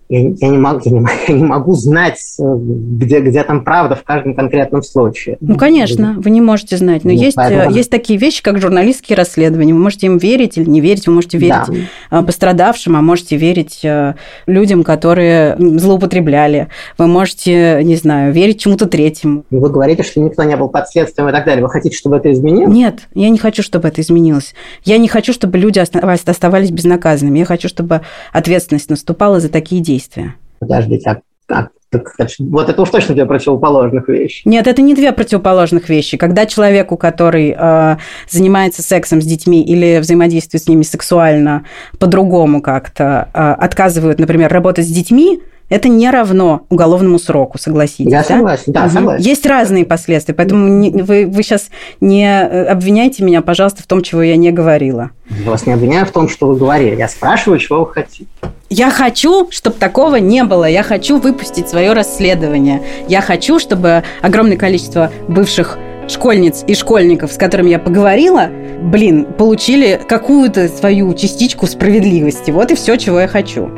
Я, 0.08 0.20
я, 0.20 0.50
не 0.50 0.58
могу, 0.58 0.82
я, 0.84 0.92
не, 0.92 1.06
я 1.28 1.34
не 1.34 1.44
могу 1.44 1.74
знать, 1.74 2.20
э, 2.40 2.56
где, 2.58 3.22
где 3.22 3.44
там 3.44 3.64
правда 3.64 3.96
в 3.96 4.04
каждом 4.04 4.36
конкретном 4.36 4.84
случае. 4.84 5.38
Ну, 5.42 5.58
конечно, 5.58 6.16
вы 6.18 6.30
не 6.30 6.42
можете 6.42 6.78
знать. 6.78 7.04
Но 7.04 7.12
ну, 7.12 7.18
есть, 7.18 7.36
поэтому... 7.36 7.74
есть 7.74 7.90
такие 7.90 8.20
вещи, 8.20 8.44
как 8.44 8.62
журналистские 8.62 9.18
расследования. 9.18 9.74
Вы 9.74 9.80
можете 9.80 10.06
им 10.06 10.18
верить 10.18 10.58
или 10.58 10.70
не 10.70 10.80
верить. 10.80 11.08
Вы 11.08 11.14
можете 11.14 11.38
верить 11.40 11.88
да. 12.12 12.22
пострадавшим, 12.22 12.96
а 12.96 13.02
можете 13.02 13.36
верить 13.36 13.80
э, 13.84 14.14
людям, 14.46 14.84
которые 14.84 15.58
злоупотребляли. 15.58 16.68
Вы 16.98 17.08
можете, 17.08 17.82
не 17.84 17.96
знаю, 17.96 18.32
верить 18.32 18.60
чему-то 18.60 18.86
третьему. 18.86 19.44
Вы 19.50 19.70
говорите, 19.70 20.04
что 20.04 20.20
никто 20.20 20.44
не 20.44 20.56
был 20.56 20.70
под 20.70 20.88
следствием 20.88 21.30
и 21.30 21.32
так 21.32 21.46
далее. 21.46 21.64
Вы 21.64 21.70
хотите, 21.70 21.98
чтобы 21.98 22.18
это 22.18 22.32
изменилось? 22.32 22.74
Нет, 22.74 23.00
я 23.16 23.30
не 23.30 23.40
хочу, 23.40 23.64
чтобы 23.64 23.88
это 23.88 24.02
изменилось. 24.02 24.54
Я 24.84 25.00
не 25.00 25.08
хочу, 25.08 25.34
чтобы 25.34 25.58
люди 25.58 25.80
оставались 25.80 26.70
безнаказанными. 26.70 27.40
Я 27.40 27.46
хочу, 27.46 27.68
чтобы 27.68 28.02
ответственность 28.32 28.92
наступала 28.92 29.40
за 29.40 29.50
такие 29.50 29.82
действия 29.82 29.95
действия. 29.96 30.36
Подождите, 30.60 31.10
а, 31.10 31.22
а 31.54 31.68
Вот 32.40 32.70
это 32.70 32.82
уж 32.82 32.90
точно 32.90 33.14
две 33.14 33.26
противоположных 33.26 34.10
вещи. 34.10 34.42
Нет, 34.46 34.68
это 34.68 34.82
не 34.82 34.94
две 34.94 35.12
противоположных 35.12 35.90
вещи. 35.90 36.18
Когда 36.18 36.46
человеку, 36.46 36.98
который 36.98 37.56
э, 37.58 37.98
занимается 38.30 38.82
сексом 38.82 39.22
с 39.22 39.26
детьми 39.26 39.64
или 39.64 40.00
взаимодействует 40.00 40.64
с 40.64 40.68
ними 40.68 40.84
сексуально 40.84 41.66
по-другому 42.00 42.62
как-то, 42.62 43.30
э, 43.34 43.40
отказывают, 43.40 44.20
например, 44.20 44.52
работать 44.52 44.86
с 44.86 44.90
детьми, 44.90 45.42
это 45.70 45.90
не 45.90 46.10
равно 46.12 46.66
уголовному 46.70 47.18
сроку, 47.18 47.58
согласитесь. 47.58 48.12
Я 48.12 48.22
да? 48.22 48.24
согласен, 48.24 48.74
да, 48.74 48.86
угу. 48.86 48.90
согласен. 48.92 49.24
Есть 49.24 49.46
разные 49.46 49.86
последствия, 49.86 50.36
поэтому 50.36 50.68
не, 50.68 50.92
вы, 51.02 51.26
вы 51.26 51.44
сейчас 51.44 51.70
не 52.02 52.26
э, 52.26 52.66
обвиняйте 52.66 53.24
меня, 53.24 53.42
пожалуйста, 53.42 53.82
в 53.82 53.88
том, 53.88 54.02
чего 54.02 54.22
я 54.22 54.36
не 54.36 54.52
говорила. 54.52 55.12
Я 55.30 55.50
вас 55.50 55.66
не 55.66 55.74
обвиняю 55.74 56.06
в 56.06 56.12
том, 56.12 56.30
что 56.30 56.48
вы 56.48 56.58
говорили. 56.58 56.96
Я 56.96 57.08
спрашиваю, 57.08 57.60
чего 57.60 57.80
вы 57.80 57.92
хотите. 57.92 58.28
Я 58.70 58.90
хочу, 58.90 59.48
чтобы 59.52 59.78
такого 59.78 60.16
не 60.16 60.44
было. 60.44 60.66
Я 60.66 60.82
хочу 60.82 61.20
выпустить 61.20 61.70
свое 61.70 61.94
расследование. 61.94 62.82
Я 63.08 63.22
хочу, 63.22 63.60
чтобы 63.60 64.04
огромное 64.22 64.58
количество 64.58 65.12
бывших 65.28 65.78
школьниц 66.08 66.64
и 66.68 66.74
школьников, 66.74 67.32
с 67.32 67.38
которыми 67.38 67.70
я 67.70 67.80
поговорила, 67.80 68.50
блин, 68.82 69.26
получили 69.26 70.00
какую-то 70.08 70.68
свою 70.68 71.14
частичку 71.14 71.68
справедливости. 71.68 72.52
Вот 72.52 72.72
и 72.72 72.76
все, 72.76 72.96
чего 72.98 73.20
я 73.20 73.28
хочу 73.28 73.72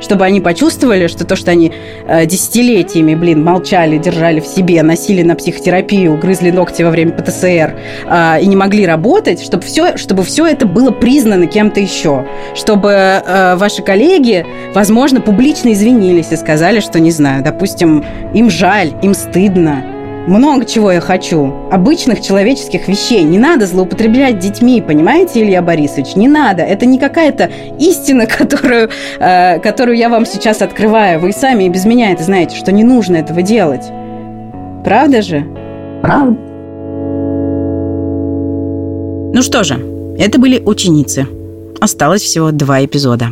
чтобы 0.00 0.24
они 0.24 0.40
почувствовали, 0.40 1.06
что 1.06 1.24
то, 1.24 1.36
что 1.36 1.50
они 1.50 1.72
э, 2.06 2.26
десятилетиями, 2.26 3.14
блин, 3.14 3.42
молчали, 3.42 3.98
держали 3.98 4.40
в 4.40 4.46
себе, 4.46 4.82
носили 4.82 5.22
на 5.22 5.34
психотерапию, 5.34 6.16
грызли 6.18 6.50
ногти 6.50 6.82
во 6.82 6.90
время 6.90 7.12
ПТСР 7.12 7.74
э, 8.06 8.40
и 8.40 8.46
не 8.46 8.56
могли 8.56 8.86
работать, 8.86 9.42
чтобы 9.42 9.62
все, 9.62 9.96
чтобы 9.96 10.22
все 10.22 10.46
это 10.46 10.66
было 10.66 10.90
признано 10.90 11.46
кем-то 11.46 11.80
еще, 11.80 12.26
чтобы 12.54 12.90
э, 12.90 13.56
ваши 13.56 13.82
коллеги, 13.82 14.46
возможно, 14.74 15.20
публично 15.20 15.72
извинились 15.72 16.32
и 16.32 16.36
сказали, 16.36 16.80
что, 16.80 17.00
не 17.00 17.10
знаю, 17.10 17.42
допустим, 17.42 18.04
им 18.32 18.50
жаль, 18.50 18.92
им 19.02 19.14
стыдно, 19.14 19.84
много 20.26 20.64
чего 20.64 20.92
я 20.92 21.00
хочу. 21.00 21.52
Обычных 21.70 22.20
человеческих 22.20 22.88
вещей. 22.88 23.22
Не 23.24 23.38
надо 23.38 23.66
злоупотреблять 23.66 24.38
детьми, 24.38 24.80
понимаете, 24.80 25.42
Илья 25.42 25.62
Борисович? 25.62 26.16
Не 26.16 26.28
надо. 26.28 26.62
Это 26.62 26.86
не 26.86 26.98
какая-то 26.98 27.50
истина, 27.78 28.26
которую, 28.38 28.90
э, 29.18 29.58
которую 29.60 29.96
я 29.96 30.08
вам 30.08 30.26
сейчас 30.26 30.62
открываю. 30.62 31.20
Вы 31.20 31.32
сами 31.32 31.64
и 31.64 31.68
без 31.68 31.84
меня 31.84 32.12
это 32.12 32.22
знаете, 32.22 32.56
что 32.56 32.72
не 32.72 32.84
нужно 32.84 33.16
этого 33.16 33.42
делать. 33.42 33.84
Правда 34.84 35.22
же? 35.22 35.44
Правда. 36.02 36.38
Ну 39.34 39.42
что 39.42 39.64
же, 39.64 39.74
это 40.18 40.38
были 40.38 40.62
ученицы. 40.64 41.26
Осталось 41.80 42.22
всего 42.22 42.52
два 42.52 42.84
эпизода. 42.84 43.30